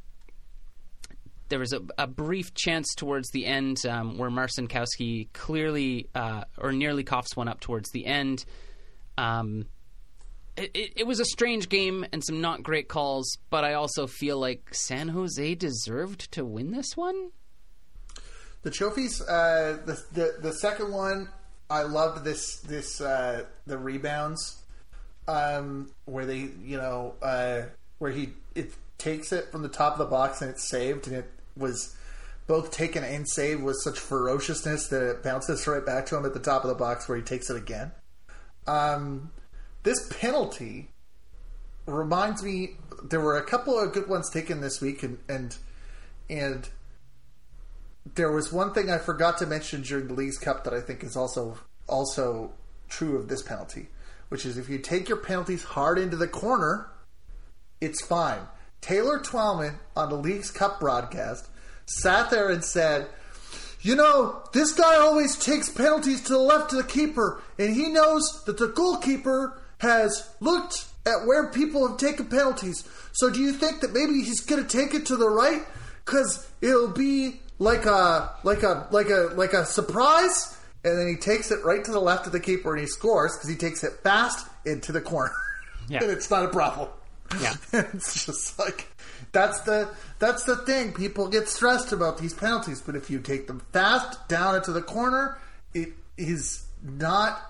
[1.49, 6.71] there was a, a, brief chance towards the end um, where Marcinkowski clearly uh, or
[6.71, 8.45] nearly coughs one up towards the end.
[9.19, 9.67] Um,
[10.57, 14.07] it, it, it, was a strange game and some not great calls, but I also
[14.07, 17.33] feel like San Jose deserved to win this one.
[18.65, 21.29] The Chofis, uh, the, the the second one,
[21.69, 24.63] I loved this this uh, the rebounds,
[25.29, 27.63] um, where they you know uh,
[27.99, 31.17] where he it takes it from the top of the box and it's saved and
[31.17, 31.95] it was
[32.47, 36.33] both taken and saved with such ferociousness that it bounces right back to him at
[36.33, 37.93] the top of the box where he takes it again.
[38.67, 39.31] Um,
[39.83, 40.89] this penalty
[41.87, 45.57] reminds me there were a couple of good ones taken this week and and
[46.31, 46.69] and
[48.15, 51.03] there was one thing I forgot to mention during the Leagues Cup that I think
[51.03, 52.53] is also also
[52.89, 53.89] true of this penalty,
[54.29, 56.91] which is if you take your penalties hard into the corner,
[57.81, 58.41] it's fine.
[58.81, 61.49] Taylor Twellman on the Leagues Cup broadcast
[61.87, 63.09] sat there and said,
[63.81, 67.89] You know, this guy always takes penalties to the left of the keeper, and he
[67.89, 72.87] knows that the goalkeeper has looked at where people have taken penalties.
[73.13, 75.63] So do you think that maybe he's going to take it to the right?
[76.05, 81.17] Because it'll be like a like a like a like a surprise, and then he
[81.17, 83.85] takes it right to the left of the keeper and he scores because he takes
[83.85, 85.33] it fast into the corner,
[85.89, 86.03] yeah.
[86.03, 86.89] and it's not a problem.
[87.41, 88.89] Yeah, it's just like
[89.33, 89.89] that's the
[90.19, 90.93] that's the thing.
[90.93, 94.83] People get stressed about these penalties, but if you take them fast down into the
[94.83, 95.39] corner,
[95.73, 97.41] it is not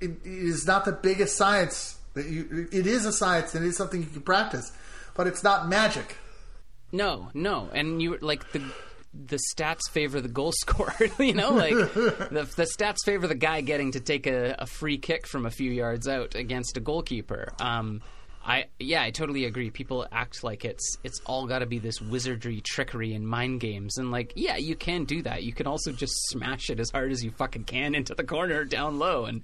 [0.00, 2.68] it is not the biggest science that you.
[2.72, 4.72] It is a science and it is something you can practice,
[5.14, 6.16] but it's not magic.
[6.90, 8.62] No, no, and you like the
[9.12, 10.94] the stats favor the goal scorer.
[11.18, 14.98] you know, like the, the stats favor the guy getting to take a, a, free
[14.98, 17.52] kick from a few yards out against a goalkeeper.
[17.60, 18.02] Um,
[18.44, 19.70] I yeah, I totally agree.
[19.70, 23.98] People act like it's it's all got to be this wizardry, trickery, and mind games,
[23.98, 25.42] and like yeah, you can do that.
[25.42, 28.64] You can also just smash it as hard as you fucking can into the corner
[28.64, 29.42] down low, and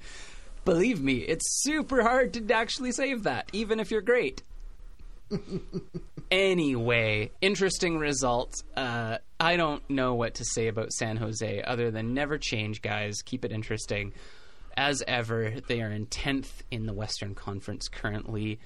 [0.65, 4.43] believe me, it's super hard to actually save that, even if you're great
[6.31, 8.55] anyway, interesting result.
[8.77, 13.22] Uh, I don't know what to say about San Jose other than never change, guys.
[13.25, 14.12] Keep it interesting.
[14.77, 18.59] As ever, they are in 10th in the Western Conference currently.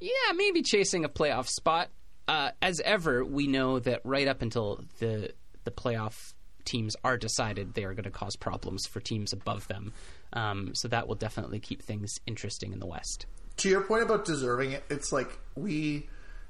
[0.00, 1.88] Yeah, maybe chasing a playoff spot.
[2.26, 5.32] Uh, as ever, we know that right up until the
[5.64, 6.34] the playoff
[6.64, 9.92] teams are decided, they are going to cause problems for teams above them.
[10.32, 13.26] Um, so that will definitely keep things interesting in the West
[13.62, 16.08] to your point about deserving it, it's like we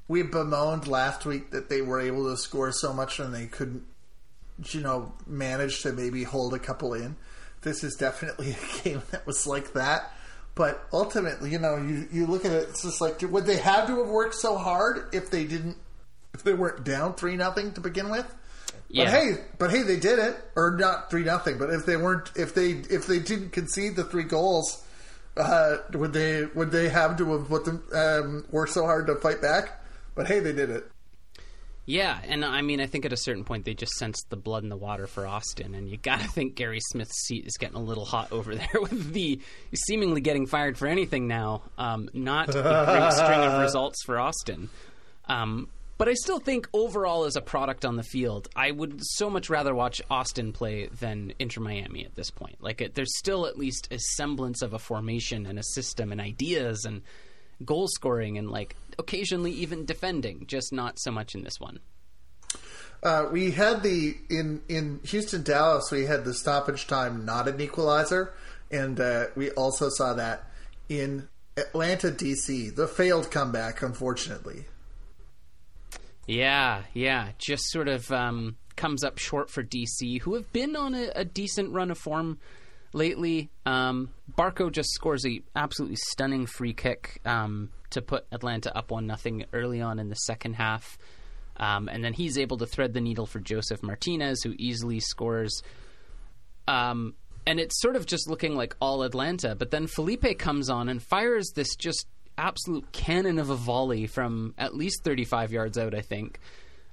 [0.08, 3.84] we bemoaned last week that they were able to score so much and they couldn't,
[4.70, 7.16] you know, manage to maybe hold a couple in.
[7.60, 10.12] This is definitely a game that was like that.
[10.54, 13.86] But ultimately, you know, you, you look at it, it's just like, would they have
[13.86, 15.76] to have worked so hard if they didn't,
[16.34, 18.26] if they weren't down three nothing to begin with?
[18.88, 19.04] Yeah.
[19.04, 21.56] But hey, but hey, they did it, or not three nothing.
[21.56, 24.84] But if they weren't, if they if they didn't concede the three goals,
[25.36, 29.16] uh, would they would they have to have put them um, work so hard to
[29.16, 29.80] fight back?
[30.14, 30.84] But hey, they did it.
[31.84, 34.62] Yeah, and I mean, I think at a certain point they just sensed the blood
[34.62, 37.76] in the water for Austin, and you got to think Gary Smith's seat is getting
[37.76, 39.40] a little hot over there with the
[39.88, 41.62] seemingly getting fired for anything now.
[41.78, 44.70] Um, not a great string of results for Austin.
[45.26, 45.68] Um,
[45.99, 49.51] but I still think overall, as a product on the field, I would so much
[49.51, 52.57] rather watch Austin play than Inter Miami at this point.
[52.61, 56.20] Like, it, there's still at least a semblance of a formation and a system and
[56.20, 57.03] ideas and
[57.64, 61.80] goal scoring and like occasionally even defending, just not so much in this one.
[63.03, 65.90] Uh, we had the in in Houston Dallas.
[65.90, 68.32] We had the stoppage time not an equalizer,
[68.70, 70.49] and uh, we also saw that
[70.88, 74.66] in Atlanta DC, the failed comeback, unfortunately.
[76.32, 77.28] Yeah, yeah.
[77.38, 81.24] Just sort of um, comes up short for DC, who have been on a, a,
[81.26, 82.38] decent run of form
[82.94, 83.50] lately.
[83.66, 89.06] Um, Barco just scores a absolutely stunning free kick um, to put Atlanta up one
[89.06, 90.96] nothing early on in the second half,
[91.58, 95.62] um, and then he's able to thread the needle for Josef Martinez, who easily scores.
[96.66, 97.14] Um,
[97.46, 101.02] and it's sort of just looking like all Atlanta, but then Felipe comes on and
[101.02, 102.06] fires this just
[102.38, 106.38] absolute cannon of a volley from at least 35 yards out, I think.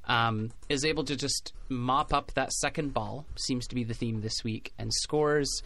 [0.05, 4.21] Um, is able to just mop up that second ball, seems to be the theme
[4.21, 5.61] this week, and scores.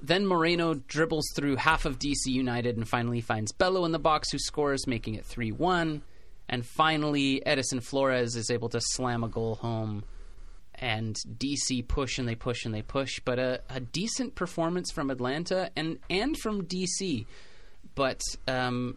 [0.00, 4.30] Then Moreno dribbles through half of DC United and finally finds Bello in the box,
[4.30, 6.02] who scores, making it 3 1.
[6.48, 10.04] And finally, Edison Flores is able to slam a goal home.
[10.74, 15.10] And DC push and they push and they push, but a, a decent performance from
[15.10, 17.26] Atlanta and, and from DC.
[17.98, 18.96] But um,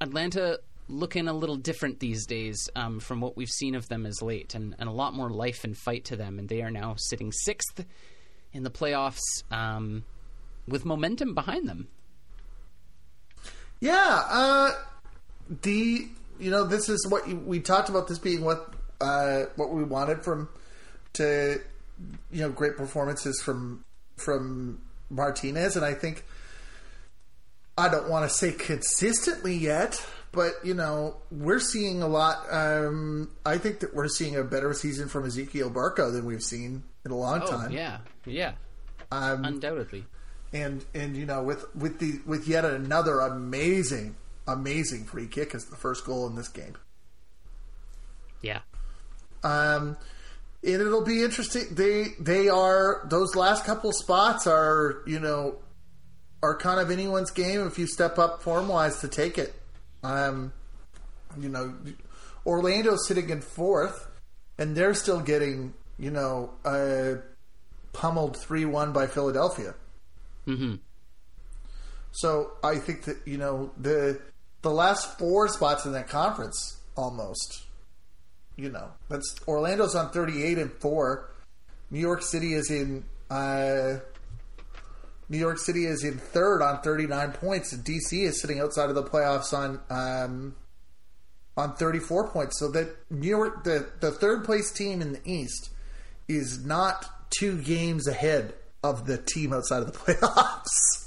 [0.00, 0.58] Atlanta
[0.88, 4.56] looking a little different these days um, from what we've seen of them as late,
[4.56, 6.40] and, and, a lot more life and fight to them.
[6.40, 7.84] And they are now sitting sixth
[8.52, 9.20] in the playoffs
[9.52, 10.02] um,
[10.66, 11.86] with momentum behind them.
[13.78, 14.72] Yeah, uh,
[15.62, 16.08] the
[16.40, 18.08] you know this is what you, we talked about.
[18.08, 20.48] This being what uh, what we wanted from
[21.12, 21.60] to
[22.32, 23.84] you know great performances from
[24.16, 26.24] from Martinez, and I think
[27.78, 32.44] I don't want to say consistently yet, but you know we're seeing a lot.
[32.50, 36.84] Um, I think that we're seeing a better season from Ezequiel Barco than we've seen
[37.04, 37.72] in a long oh, time.
[37.72, 38.52] Yeah, yeah,
[39.10, 40.04] um, undoubtedly.
[40.52, 44.16] And and you know with with the with yet another amazing
[44.46, 46.76] amazing free kick as the first goal in this game.
[48.42, 48.60] Yeah.
[49.42, 49.96] Um,
[50.62, 51.66] and it'll be interesting.
[51.72, 55.56] They they are those last couple spots are you know
[56.42, 59.54] are kind of anyone's game if you step up form wise to take it.
[60.02, 60.52] Um,
[61.38, 61.74] you know,
[62.44, 64.08] Orlando's sitting in fourth,
[64.58, 67.14] and they're still getting you know uh,
[67.92, 69.74] pummeled three one by Philadelphia.
[70.46, 70.76] Mm-hmm.
[72.12, 74.20] So I think that you know the
[74.62, 77.62] the last four spots in that conference almost.
[78.56, 81.30] You know, that's Orlando's on thirty eight and four.
[81.90, 83.98] New York City is in uh,
[85.28, 88.94] New York City is in third on 39 points, and DC is sitting outside of
[88.94, 90.54] the playoffs on um,
[91.56, 92.58] on 34 points.
[92.58, 95.70] So that New York, the the third place team in the East,
[96.28, 98.54] is not two games ahead
[98.84, 101.06] of the team outside of the playoffs.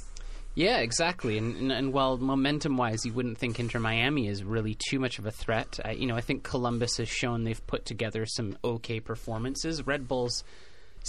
[0.56, 1.38] Yeah, exactly.
[1.38, 5.18] And, and, and while momentum wise, you wouldn't think Inter Miami is really too much
[5.18, 8.58] of a threat, uh, you know, I think Columbus has shown they've put together some
[8.62, 9.88] okay performances.
[9.88, 10.44] Red Bulls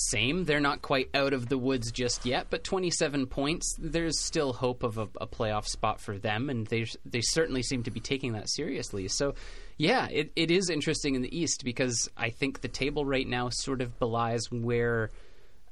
[0.08, 0.44] same.
[0.44, 3.76] They're not quite out of the woods just yet, but 27 points.
[3.78, 7.82] There's still hope of a, a, playoff spot for them, and they they certainly seem
[7.82, 9.08] to be taking that seriously.
[9.08, 9.34] So,
[9.76, 13.50] yeah, it, it is interesting in the East because I think the table right now
[13.50, 15.10] sort of belies where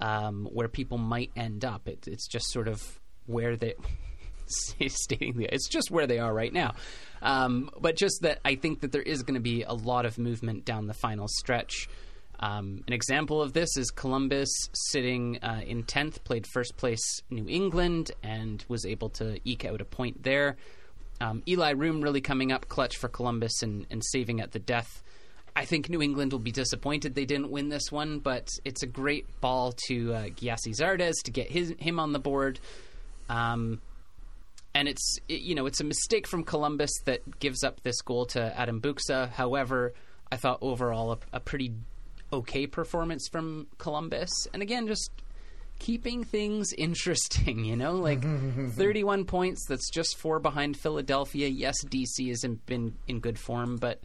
[0.01, 1.89] um, where people might end up.
[1.89, 3.74] It, it's just sort of where they
[4.89, 6.74] stating the it's just where they are right now.
[7.22, 10.18] Um, but just that I think that there is going to be a lot of
[10.18, 11.89] movement down the final stretch.
[12.41, 17.49] Um, an example of this is Columbus sitting uh, in 10th, played first place New
[17.49, 20.57] England, and was able to eke out a point there.
[21.20, 25.03] Um, Eloy Room really coming up clutch for Columbus and, and saving at the death.
[25.57, 28.86] I think New England will be disappointed they didn't win this one, but it's a
[28.86, 32.61] great ball to uh, Gyasi Zardes to get his, him on the board.
[33.28, 33.80] Um,
[34.74, 38.26] and it's it, you know it's a mistake from Columbus that gives up this goal
[38.26, 39.30] to Adam Buksa.
[39.30, 39.95] However,
[40.30, 41.72] I thought overall a, a pretty
[42.33, 44.31] okay performance from Columbus.
[44.53, 45.11] And again, just
[45.79, 47.95] keeping things interesting, you know?
[47.95, 48.22] Like
[48.72, 51.49] 31 points, that's just four behind Philadelphia.
[51.49, 54.01] Yes, DC hasn't been in good form, but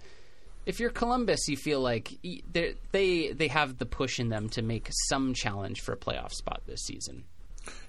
[0.66, 2.18] if you're Columbus, you feel like
[2.92, 6.62] they they have the push in them to make some challenge for a playoff spot
[6.66, 7.26] this season.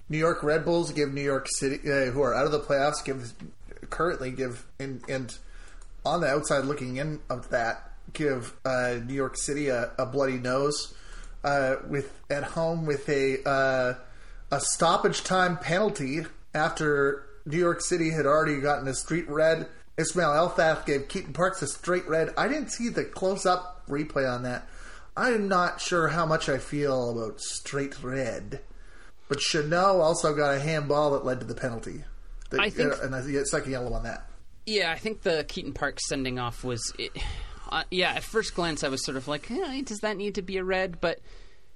[0.09, 3.03] New York Red Bulls give New York City, uh, who are out of the playoffs,
[3.03, 3.33] give
[3.89, 5.37] currently give and and
[6.05, 10.37] on the outside looking in of that give uh, New York City a, a bloody
[10.37, 10.93] nose
[11.43, 13.93] uh, with at home with a uh,
[14.51, 16.21] a stoppage time penalty
[16.53, 19.67] after New York City had already gotten a street red.
[19.97, 22.33] Ismail Elfath gave Keaton Parks a straight red.
[22.37, 24.67] I didn't see the close up replay on that.
[25.15, 28.59] I'm not sure how much I feel about straight red.
[29.29, 32.03] But Chanel also got a handball that led to the penalty.
[32.49, 34.29] The, I think, uh, and a second yellow on that.
[34.65, 36.93] Yeah, I think the Keaton Park sending off was.
[36.99, 37.11] It,
[37.69, 39.47] uh, yeah, at first glance, I was sort of like,
[39.85, 40.99] does that need to be a red?
[41.01, 41.19] But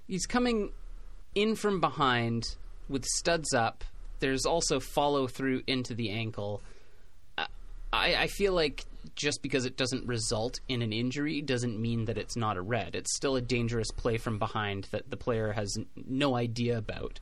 [0.07, 0.71] he's coming
[1.35, 2.55] in from behind
[2.87, 3.83] with studs up.
[4.19, 6.61] There's also follow through into the ankle.
[7.37, 8.85] I, I feel like
[9.15, 12.95] just because it doesn't result in an injury doesn't mean that it's not a red.
[12.95, 15.77] It's still a dangerous play from behind that the player has
[16.07, 17.19] no idea about.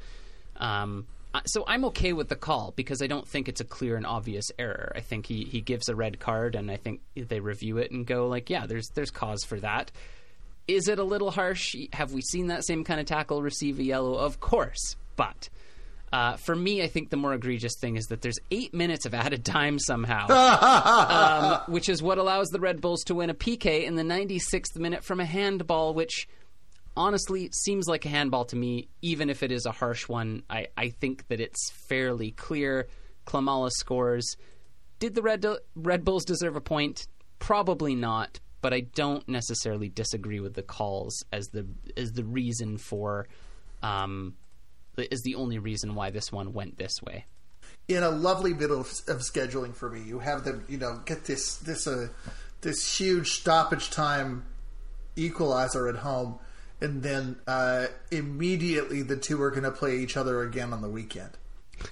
[0.57, 1.07] Um,
[1.45, 4.45] so I'm okay with the call because I don't think it's a clear and obvious
[4.57, 4.91] error.
[4.95, 8.05] I think he, he gives a red card, and I think they review it and
[8.05, 9.91] go like, yeah, there's there's cause for that.
[10.67, 11.75] Is it a little harsh?
[11.93, 14.15] Have we seen that same kind of tackle receive a yellow?
[14.15, 15.49] Of course, but.
[16.09, 19.13] Uh, for me, I think the more egregious thing is that there's eight minutes of
[19.13, 20.29] added time somehow,
[21.67, 24.77] um, which is what allows the Red Bulls to win a PK in the 96th
[24.77, 26.29] minute from a handball, which
[26.97, 30.43] honestly seems like a handball to me, even if it is a harsh one.
[30.49, 32.87] I, I think that it's fairly clear.
[33.25, 34.35] Klimala scores.
[34.99, 35.45] Did the Red,
[35.75, 37.07] Red Bulls deserve a point?
[37.39, 42.77] Probably not, but I don't necessarily disagree with the calls as the as the reason
[42.77, 43.27] for
[43.83, 44.33] um,
[44.97, 47.25] is the only reason why this one went this way.
[47.87, 51.25] In a lovely bit of, of scheduling for me, you have them, you know, get
[51.25, 52.07] this this uh,
[52.61, 54.45] this huge stoppage time
[55.15, 56.39] equalizer at home,
[56.81, 60.89] and then uh, immediately the two are going to play each other again on the
[60.89, 61.31] weekend.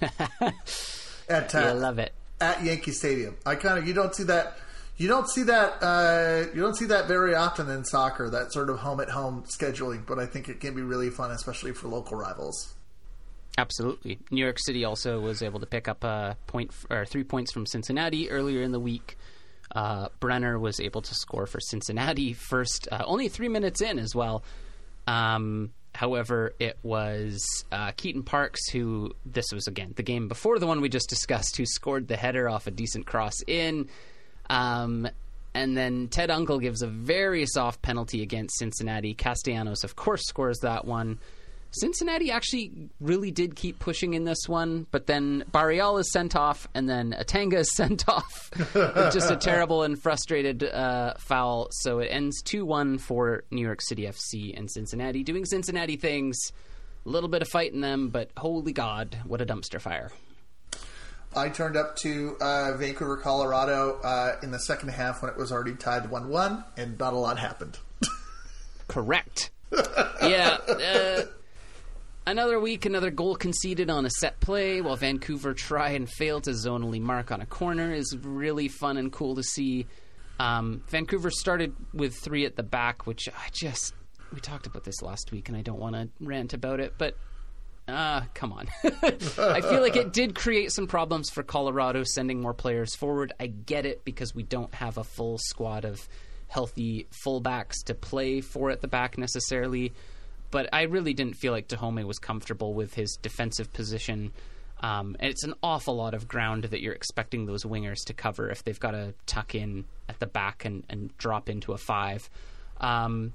[1.28, 3.36] at uh, I love it at Yankee Stadium.
[3.44, 4.58] I kind of you don't see that
[4.96, 8.70] you don't see that uh, you don't see that very often in soccer that sort
[8.70, 11.88] of home at home scheduling, but I think it can be really fun, especially for
[11.88, 12.74] local rivals.
[13.58, 14.18] Absolutely.
[14.30, 17.64] New York City also was able to pick up a point or three points from
[17.64, 19.16] Cincinnati earlier in the week.
[19.74, 24.14] Uh, Brenner was able to score for Cincinnati first, uh, only three minutes in as
[24.14, 24.44] well.
[25.06, 30.66] Um, however, it was uh, Keaton Parks who, this was again the game before the
[30.66, 33.88] one we just discussed, who scored the header off a decent cross in.
[34.50, 35.08] Um,
[35.54, 39.14] and then Ted Unkel gives a very soft penalty against Cincinnati.
[39.14, 41.18] Castellanos, of course, scores that one.
[41.72, 46.66] Cincinnati actually really did keep pushing in this one, but then Barreal is sent off,
[46.74, 48.50] and then Atanga is sent off.
[49.12, 51.68] just a terrible and frustrated uh, foul.
[51.70, 56.38] So it ends 2 1 for New York City FC and Cincinnati, doing Cincinnati things.
[57.04, 60.10] A little bit of fight in them, but holy God, what a dumpster fire.
[61.36, 65.52] I turned up to uh, Vancouver, Colorado uh, in the second half when it was
[65.52, 67.78] already tied 1 1, and not a lot happened.
[68.88, 69.50] Correct.
[70.22, 70.56] yeah.
[70.66, 71.22] Uh,
[72.28, 76.50] Another week, another goal conceded on a set play, while Vancouver try and fail to
[76.50, 79.86] zonally mark on a corner is really fun and cool to see.
[80.40, 83.94] Um, Vancouver started with three at the back, which I just
[84.32, 87.16] we talked about this last week, and I don't want to rant about it, but
[87.86, 88.66] uh, come on.
[88.82, 93.32] I feel like it did create some problems for Colorado sending more players forward.
[93.38, 96.08] I get it because we don't have a full squad of
[96.48, 99.92] healthy fullbacks to play for at the back necessarily
[100.56, 104.32] but I really didn't feel like Dajome was comfortable with his defensive position.
[104.80, 108.48] Um, and it's an awful lot of ground that you're expecting those wingers to cover
[108.48, 112.30] if they've got to tuck in at the back and, and drop into a five.
[112.80, 113.34] Um,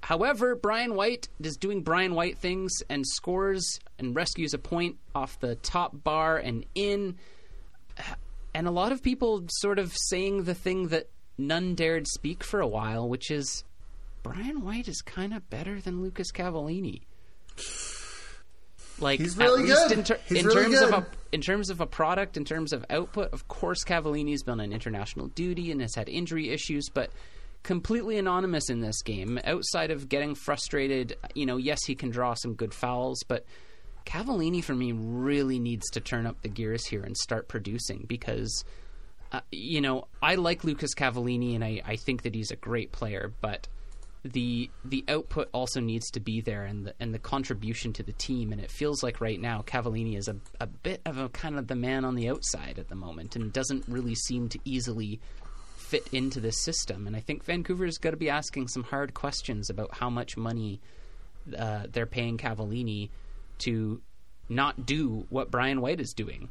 [0.00, 5.38] however, Brian White is doing Brian White things and scores and rescues a point off
[5.38, 7.18] the top bar and in.
[8.52, 12.58] And a lot of people sort of saying the thing that none dared speak for
[12.58, 13.62] a while, which is
[14.22, 17.02] Brian White is kind of better than Lucas Cavallini.
[19.00, 20.92] Like He's really at least in, ter- in really terms good.
[20.92, 24.60] of a in terms of a product, in terms of output, of course Cavallini's been
[24.60, 27.10] on international duty and has had injury issues, but
[27.62, 29.38] completely anonymous in this game.
[29.44, 33.44] Outside of getting frustrated, you know, yes, he can draw some good fouls, but
[34.04, 38.64] Cavallini for me really needs to turn up the gears here and start producing because
[39.30, 42.92] uh, you know, I like Lucas Cavallini and I, I think that he's a great
[42.92, 43.68] player, but
[44.32, 48.12] the the output also needs to be there and the and the contribution to the
[48.12, 48.52] team.
[48.52, 51.66] And it feels like right now Cavallini is a, a bit of a kind of
[51.66, 55.20] the man on the outside at the moment and doesn't really seem to easily
[55.76, 57.06] fit into this system.
[57.06, 60.80] And I think Vancouver's got to be asking some hard questions about how much money
[61.56, 63.10] uh, they're paying Cavallini
[63.58, 64.00] to
[64.48, 66.50] not do what Brian White is doing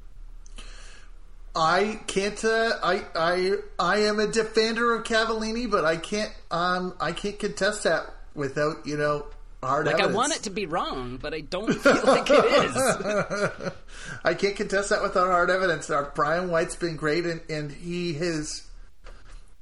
[1.57, 2.45] I can't.
[2.45, 6.31] Uh, I I I am a defender of Cavallini, but I can't.
[6.51, 8.05] Um, I can't contest that
[8.35, 9.25] without you know
[9.63, 10.13] hard like evidence.
[10.13, 13.71] I want it to be wrong, but I don't feel like it is.
[14.23, 15.89] I can't contest that without hard evidence.
[15.89, 18.63] Our Brian White's been great, and, and he has.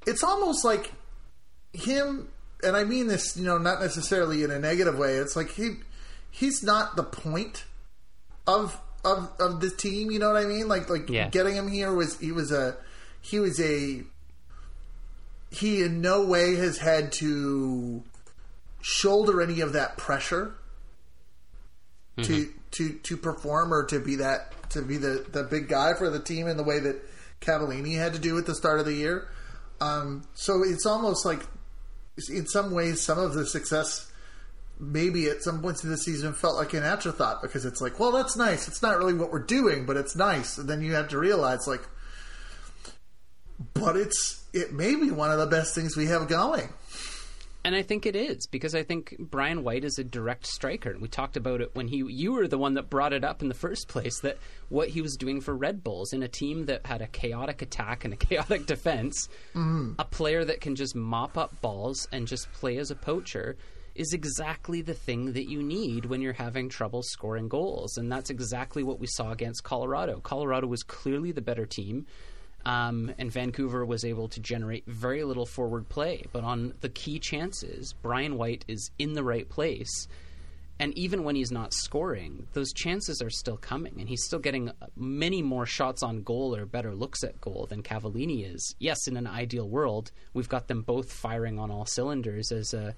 [0.06, 0.92] It's almost like
[1.72, 2.28] him,
[2.62, 5.14] and I mean this, you know, not necessarily in a negative way.
[5.14, 5.78] It's like he
[6.30, 7.64] he's not the point
[8.46, 10.12] of of of the team.
[10.12, 10.68] You know what I mean?
[10.68, 11.30] Like like Yeah.
[11.30, 12.76] getting him here was he was a
[13.22, 14.04] he was a
[15.52, 18.04] he in no way has had to
[18.82, 20.56] shoulder any of that pressure
[22.22, 26.10] to to to perform or to be that to be the the big guy for
[26.10, 26.96] the team in the way that
[27.42, 29.28] Cavallini had to do at the start of the year.
[29.82, 31.42] Um, so it's almost like
[32.30, 34.10] in some ways some of the success
[34.80, 38.12] maybe at some points in the season felt like an afterthought because it's like, well,
[38.12, 38.68] that's nice.
[38.68, 40.58] It's not really what we're doing, but it's nice.
[40.58, 41.82] And then you have to realize, like,
[43.74, 46.70] but it's it may be one of the best things we have going.
[47.64, 51.02] And I think it is because I think Brian White is a direct striker, and
[51.02, 53.48] we talked about it when he you were the one that brought it up in
[53.48, 54.38] the first place that
[54.70, 58.06] what he was doing for Red Bulls in a team that had a chaotic attack
[58.06, 59.94] and a chaotic defense, mm-hmm.
[59.98, 63.58] a player that can just mop up balls and just play as a poacher
[63.96, 68.30] is exactly the thing that you need when you're having trouble scoring goals, and that's
[68.30, 70.20] exactly what we saw against Colorado.
[70.20, 72.06] Colorado was clearly the better team.
[72.66, 76.26] Um, and Vancouver was able to generate very little forward play.
[76.34, 80.08] But on the key chances, Brian White is in the right place.
[80.80, 83.94] And even when he's not scoring, those chances are still coming.
[84.00, 87.84] And he's still getting many more shots on goal or better looks at goal than
[87.84, 88.76] Cavallini is.
[88.80, 92.96] Yes, in an ideal world, we've got them both firing on all cylinders as a,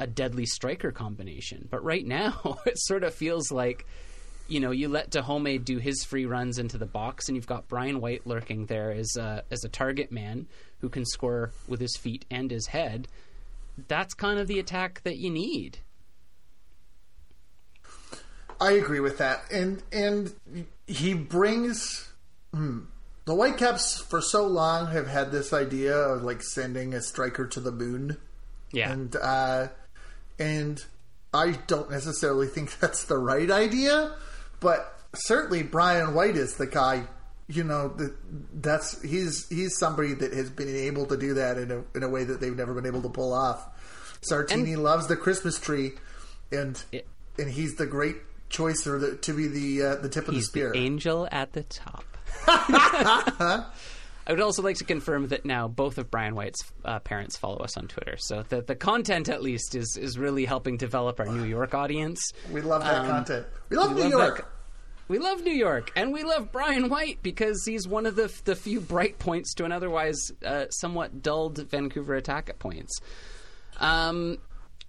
[0.00, 1.68] a deadly striker combination.
[1.70, 3.86] But right now, it sort of feels like
[4.50, 7.68] you know, you let Dajome do his free runs into the box, and you've got
[7.68, 10.48] Brian White lurking there as a, as a target man
[10.80, 13.06] who can score with his feet and his head.
[13.86, 15.78] That's kind of the attack that you need.
[18.60, 20.34] I agree with that, and and
[20.86, 22.12] he brings
[22.52, 22.80] hmm,
[23.24, 27.60] the Whitecaps for so long have had this idea of like sending a striker to
[27.60, 28.18] the moon,
[28.70, 29.68] yeah, and uh,
[30.40, 30.84] and
[31.32, 34.16] I don't necessarily think that's the right idea
[34.60, 37.04] but certainly Brian White is the guy.
[37.48, 37.96] You know,
[38.54, 42.08] that's he's he's somebody that has been able to do that in a in a
[42.08, 43.66] way that they've never been able to pull off.
[44.20, 45.92] Sartini and, loves the Christmas tree,
[46.52, 47.08] and it,
[47.38, 48.18] and he's the great
[48.50, 50.70] choice or the, to be the uh, the tip of the spear.
[50.72, 52.04] The angel at the top.
[54.30, 57.56] I would also like to confirm that now both of Brian White's uh, parents follow
[57.64, 61.26] us on Twitter, so the the content at least is is really helping develop our
[61.26, 62.32] New York audience.
[62.52, 63.48] We love that um, content.
[63.70, 64.36] We love we New love York.
[64.36, 64.46] That,
[65.08, 68.54] we love New York, and we love Brian White because he's one of the the
[68.54, 73.00] few bright points to an otherwise uh, somewhat dulled Vancouver attack at points.
[73.80, 74.38] Um,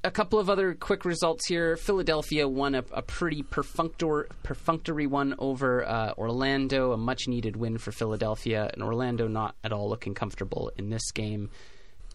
[0.04, 1.78] a couple of other quick results here.
[1.78, 7.78] Philadelphia won a, a pretty perfunctory, perfunctory one over uh, Orlando, a much needed win
[7.78, 11.50] for Philadelphia, and Orlando not at all looking comfortable in this game.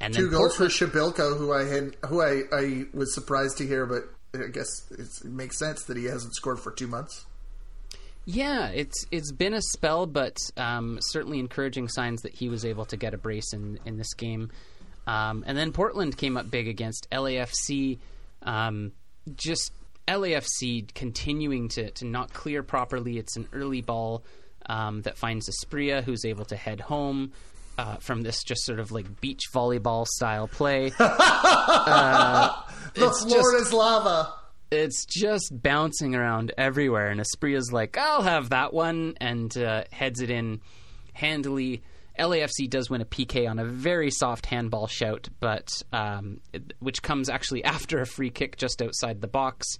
[0.01, 3.67] And two goals Portland, for Przybylko, who I had, who I, I was surprised to
[3.67, 4.03] hear, but
[4.35, 7.25] I guess it makes sense that he hasn't scored for two months.
[8.27, 12.85] Yeah, it's it's been a spell, but um, certainly encouraging signs that he was able
[12.87, 14.51] to get a brace in in this game.
[15.07, 17.99] Um, and then Portland came up big against LAFC.
[18.43, 18.93] Um,
[19.37, 19.73] just
[20.09, 23.19] LAFC continuing to to not clear properly.
[23.19, 24.25] It's an early ball
[24.67, 27.33] um, that finds Asprilla, who's able to head home.
[27.79, 30.91] Uh, from this just sort of like beach volleyball style play.
[30.99, 32.63] uh,
[32.95, 34.33] the floor just, is lava
[34.71, 37.09] it's just bouncing around everywhere.
[37.09, 40.61] And Asprilla's like, I'll have that one, and uh, heads it in
[41.13, 41.83] handily.
[42.19, 46.41] LAFC does win a PK on a very soft handball shout, but um,
[46.81, 49.79] which comes actually after a free kick just outside the box.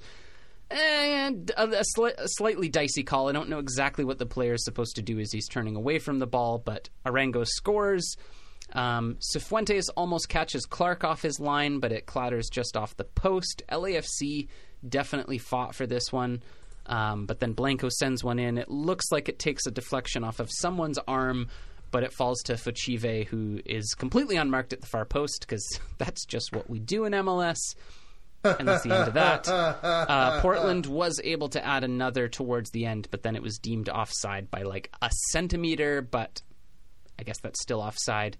[0.69, 3.29] And a, a, sli- a, slightly dicey call.
[3.29, 6.01] I don't know exactly what the player is supposed to do as he's turning away
[6.01, 8.17] from the ball, but Arango scores.
[8.73, 13.63] Um, Cifuentes almost catches Clark off his line, but it clatters just off the post.
[13.71, 14.49] LAFC
[14.87, 16.43] definitely fought for this one.
[16.87, 18.59] Um, but then Blanco sends one in.
[18.59, 21.49] It looks like it takes a deflection off of someone's arm,
[21.97, 25.67] but it falls to Fochive, who is completely unmarked at the far post because
[25.97, 27.57] that's just what we do in MLS.
[28.45, 29.49] And that's the end of that.
[29.83, 33.89] Uh, Portland was able to add another towards the end, but then it was deemed
[33.89, 36.43] offside by like a centimeter, but
[37.19, 38.37] I guess that's still offside.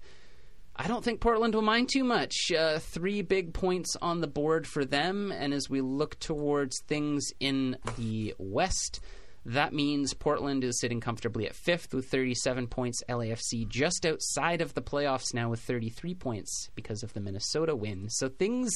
[0.75, 2.51] I don't think Portland will mind too much.
[2.55, 7.31] Uh, three big points on the board for them, and as we look towards things
[7.39, 8.99] in the West,
[9.47, 13.03] that means Portland is sitting comfortably at fifth with 37 points.
[13.09, 18.09] LAFC just outside of the playoffs now with 33 points because of the Minnesota win.
[18.09, 18.71] So things,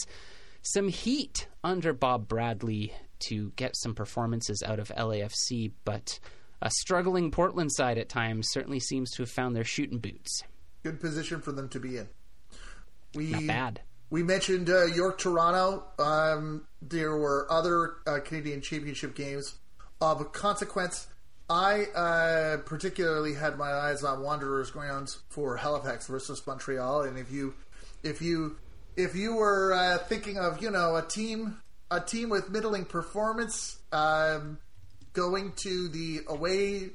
[0.61, 2.93] some heat under Bob Bradley
[3.27, 6.19] to get some performances out of LAFC, but
[6.61, 10.43] a struggling Portland side at times certainly seems to have found their shooting boots
[10.83, 12.07] good position for them to be in.
[13.15, 13.81] We, Not bad.
[14.09, 15.83] We mentioned uh, York Toronto.
[15.99, 19.55] Um, there were other uh, Canadian Championship games
[20.01, 21.07] of consequence.
[21.49, 27.31] I uh, particularly had my eyes on Wanderers grounds for Halifax versus Montreal, and if
[27.31, 27.53] you,
[28.03, 28.57] if you,
[28.95, 31.57] if you were uh, thinking of you know a team,
[31.89, 34.59] a team with middling performance, um,
[35.13, 36.91] going to the away,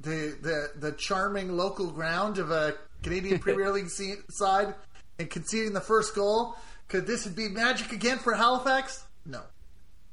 [0.00, 4.74] the the the charming local ground of a Canadian Premier League side
[5.18, 6.56] and conceding the first goal.
[6.88, 9.04] Could this be magic again for Halifax?
[9.24, 9.42] No.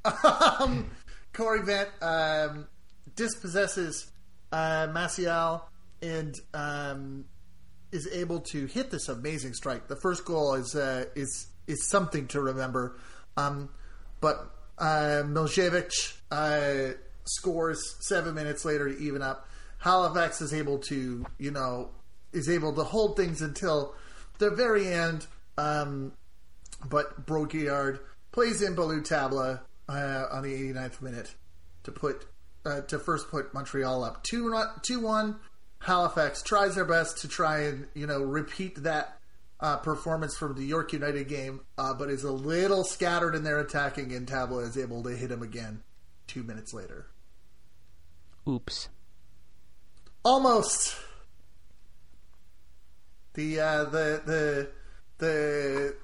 [0.60, 0.90] um,
[1.34, 2.68] Corey Vent um,
[3.16, 4.12] dispossesses
[4.52, 5.62] uh, Maciel
[6.02, 7.26] and um,
[7.92, 9.88] is able to hit this amazing strike.
[9.88, 12.98] The first goal is uh, is is something to remember.
[13.38, 13.70] Um,
[14.22, 16.94] but uh, Miljevic uh,
[17.26, 19.48] scores seven minutes later to even up.
[19.80, 21.90] Halifax is able to, you know,
[22.32, 23.96] is able to hold things until
[24.38, 25.28] the very end.
[25.58, 26.14] Um,
[26.90, 28.00] but Brault-Guillard
[28.32, 31.36] plays in Ballou Tabla uh, on the 89th minute
[31.84, 32.26] to put
[32.66, 35.40] uh, to first put Montreal up two two one.
[35.80, 39.20] Halifax tries their best to try and you know repeat that
[39.60, 43.60] uh, performance from the York United game, uh, but is a little scattered in their
[43.60, 45.84] attacking, and Tabla is able to hit him again
[46.28, 47.08] two minutes later.
[48.48, 48.90] Oops.
[50.24, 50.96] Almost.
[53.34, 54.70] The uh, the the
[55.18, 55.96] the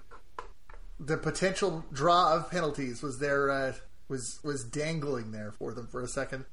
[1.00, 3.74] the potential draw of penalties was there uh,
[4.08, 6.46] was was dangling there for them for a second,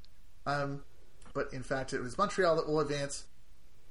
[0.47, 0.82] um,
[1.35, 3.24] but in fact it was Montreal that will advance.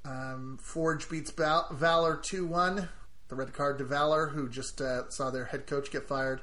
[0.06, 2.90] Um, Forge beats Val- Valor two one.
[3.28, 6.42] The red card to Valor, who just uh, saw their head coach get fired,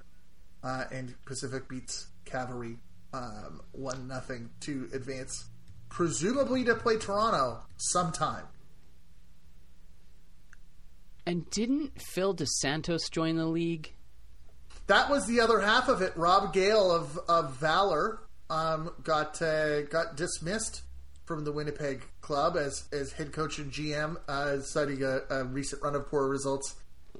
[0.64, 2.78] uh, and Pacific beats Cavalry
[3.14, 5.44] um, one nothing to advance,
[5.88, 8.44] presumably to play Toronto sometime.
[11.24, 13.94] And didn't Phil Dos Santos join the league?
[14.92, 16.12] That was the other half of it.
[16.16, 18.18] Rob Gale of of Valor
[18.50, 20.82] um, got uh, got dismissed
[21.24, 25.82] from the Winnipeg club as as head coach and GM, uh, citing a, a, recent
[25.82, 26.74] run of poor results.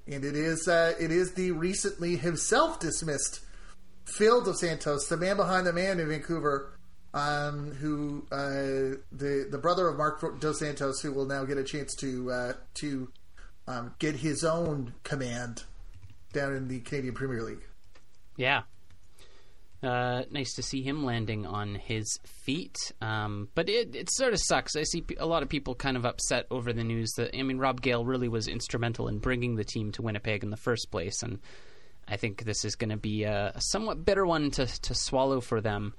[0.06, 3.40] And it is uh, it is the recently himself dismissed
[4.04, 6.78] Phil Dos Santos, the man behind the man in Vancouver,
[7.14, 11.64] um, who uh, the the brother of Marc Dos Santos, who will now get a
[11.64, 13.10] chance to uh, to
[13.66, 15.64] um, get his own command
[16.32, 17.66] down in the Canadian Premier League.
[18.36, 18.62] Yeah.
[19.82, 22.76] Uh, nice to see him landing on his feet.
[23.00, 24.76] Um, but it, it sort of sucks.
[24.76, 27.58] I see a lot of people kind of upset over the news that, I mean,
[27.58, 31.20] Rob Gale really was instrumental in bringing the team to Winnipeg in the first place.
[31.22, 31.40] And
[32.06, 35.40] I think this is going to be a, a, somewhat bitter one to, to swallow
[35.40, 35.94] for them.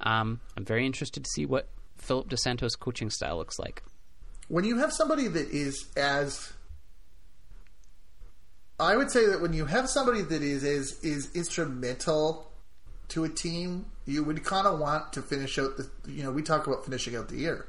[0.00, 3.82] Um, I'm very interested to see what Philip Dos Santos' coaching style looks like.
[4.48, 6.52] When you have somebody that is as
[8.82, 12.50] I would say that when you have somebody that is is is instrumental
[13.08, 15.88] to a team, you would kind of want to finish out the.
[16.10, 17.66] You know, we talk about finishing out the year.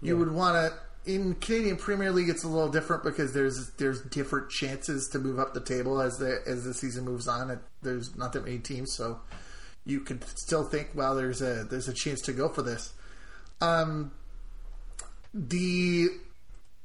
[0.00, 0.18] You yeah.
[0.18, 0.78] would want to.
[1.10, 5.38] In Canadian Premier League, it's a little different because there's there's different chances to move
[5.38, 7.50] up the table as the as the season moves on.
[7.50, 9.20] And there's not that many teams, so
[9.84, 12.94] you could still think, well, there's a there's a chance to go for this.
[13.60, 14.12] Um,
[15.34, 16.08] the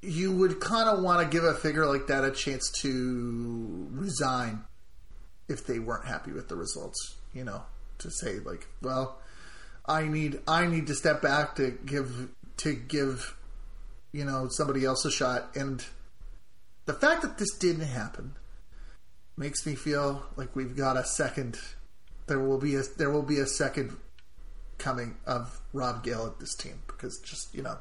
[0.01, 4.63] you would kind of want to give a figure like that a chance to resign
[5.47, 7.15] if they weren't happy with the results.
[7.33, 7.63] You know,
[7.99, 9.19] to say like, well,
[9.85, 13.35] I need I need to step back to give to give
[14.11, 15.83] you know somebody else a shot, and
[16.85, 18.35] the fact that this didn't happen
[19.37, 21.57] makes me feel like we've got a second.
[22.27, 23.97] There will be a there will be a second
[24.77, 27.77] coming of Rob Gale at this team because just you know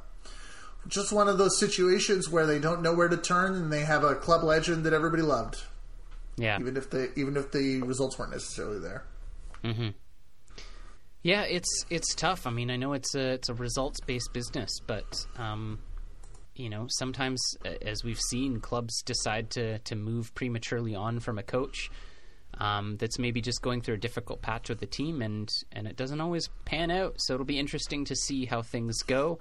[0.86, 4.05] just one of those situations where they don't know where to turn and they have
[4.05, 5.62] a club legend that everybody loved.
[6.36, 6.59] Yeah.
[6.60, 9.05] Even if the even if the results weren't necessarily there.
[9.64, 9.88] Mm-hmm.
[11.22, 12.46] Yeah, it's it's tough.
[12.46, 15.80] I mean, I know it's a it's a results based business, but um,
[16.55, 17.40] you know, sometimes
[17.82, 21.90] as we've seen, clubs decide to to move prematurely on from a coach.
[22.60, 25.96] Um, that's maybe just going through a difficult patch with the team, and and it
[25.96, 27.14] doesn't always pan out.
[27.18, 29.38] So it'll be interesting to see how things go.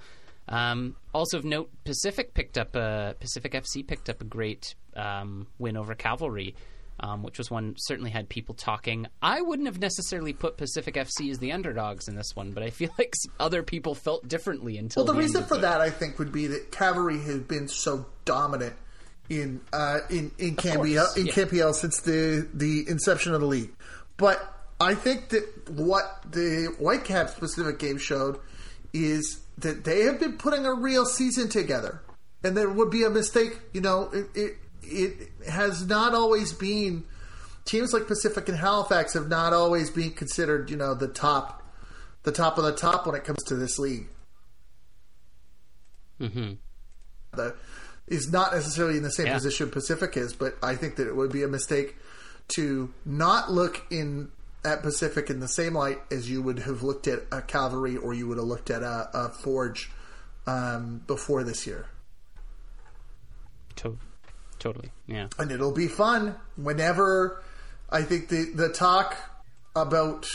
[0.50, 5.48] Um, also of note, Pacific picked up a Pacific FC picked up a great um,
[5.60, 6.56] win over Cavalry,
[7.00, 9.08] um, which was one certainly had people talking.
[9.22, 12.70] I wouldn't have necessarily put Pacific FC as the underdogs in this one, but I
[12.70, 15.04] feel like other people felt differently until.
[15.04, 18.06] Well, the, the reason for that I think would be that Cavalry has been so
[18.26, 18.76] dominant
[19.30, 21.34] in uh, in in CanPL in yeah.
[21.34, 23.74] CanPL since the the inception of the league,
[24.16, 28.40] but I think that what the Whitecaps Pacific game showed
[28.94, 32.02] is that they have been putting a real season together,
[32.44, 33.60] and there would be a mistake.
[33.74, 37.04] You know, it it, it has not always been.
[37.66, 41.70] Teams like Pacific and Halifax have not always been considered, you know, the top,
[42.24, 44.08] the top of the top when it comes to this league.
[46.22, 46.54] Mm-hmm.
[47.34, 47.56] The
[48.08, 49.34] is not necessarily in the same yeah.
[49.34, 51.98] position Pacific is, but I think that it would be a mistake
[52.50, 54.32] to not look in
[54.68, 58.14] at Pacific in the same light as you would have looked at a Cavalry or
[58.14, 59.90] you would have looked at a, a Forge
[60.46, 61.88] um, before this year.
[63.78, 63.98] To-
[64.60, 65.30] totally, yeah.
[65.40, 67.42] And it'll be fun whenever
[67.90, 69.16] I think the the talk
[69.76, 70.28] about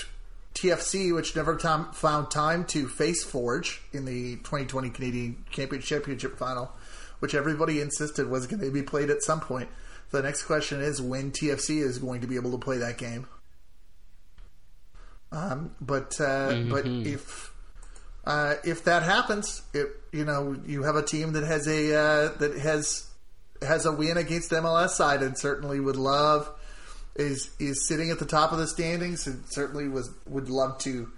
[0.55, 6.73] TFC, which never time, found time to face Forge in the 2020 Canadian Championship final,
[7.19, 9.69] which everybody insisted was going to be played at some point.
[10.11, 13.27] The next question is when TFC is going to be able to play that game.
[15.33, 16.71] Um, but uh, mm-hmm.
[16.71, 17.53] but if
[18.25, 22.29] uh, if that happens, it you know you have a team that has a uh,
[22.39, 23.09] that has
[23.63, 26.51] has a win against MLS side, and certainly would love
[27.17, 31.11] is is sitting at the top of the standings, and certainly was would love to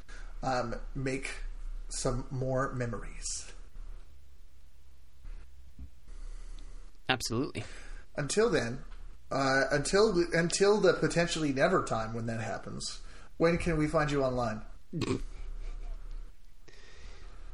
[0.44, 1.30] um, make
[1.88, 3.50] some more memories.
[7.08, 7.64] Absolutely.
[8.16, 8.78] Until then,
[9.30, 13.00] uh, until until the potentially never time when that happens,
[13.38, 14.62] when can we find you online?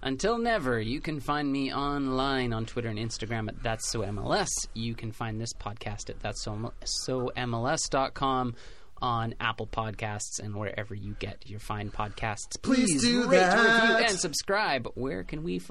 [0.03, 4.49] Until never, you can find me online on Twitter and Instagram at That's So MLS.
[4.73, 6.73] You can find this podcast at That's So,
[7.37, 8.55] MLS.com
[9.03, 12.61] on Apple Podcasts and wherever you get your fine podcasts.
[12.63, 13.83] Please, Please do rate, that.
[13.83, 14.89] review, and subscribe.
[14.95, 15.57] Where can we?
[15.57, 15.71] F-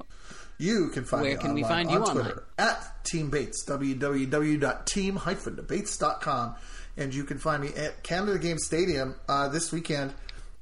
[0.60, 2.76] you can find where can we find you on Twitter online?
[2.76, 6.56] at Team Bates www.team-bates.com,
[7.00, 10.14] and you can find me at Canada Game Stadium uh, this weekend.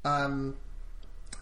[0.05, 0.55] Um,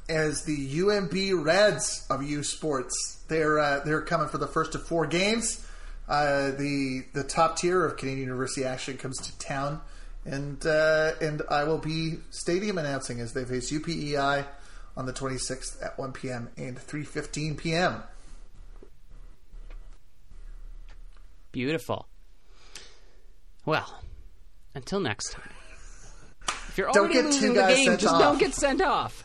[0.08, 3.24] as the UNB Reds of U Sports.
[3.28, 5.66] They're uh, they're coming for the first of four games.
[6.08, 9.82] Uh, the the top tier of Canadian University action comes to town,
[10.24, 14.46] and uh, and I will be stadium announcing as they face UPEI
[14.96, 16.50] on the 26th at 1 p.m.
[16.58, 18.04] and 3:15 p.m.
[21.52, 22.08] Beautiful.
[23.66, 24.04] Well,
[24.76, 25.50] until next time.
[26.48, 28.22] If you're already don't get losing the game, just off.
[28.22, 29.25] don't get sent off.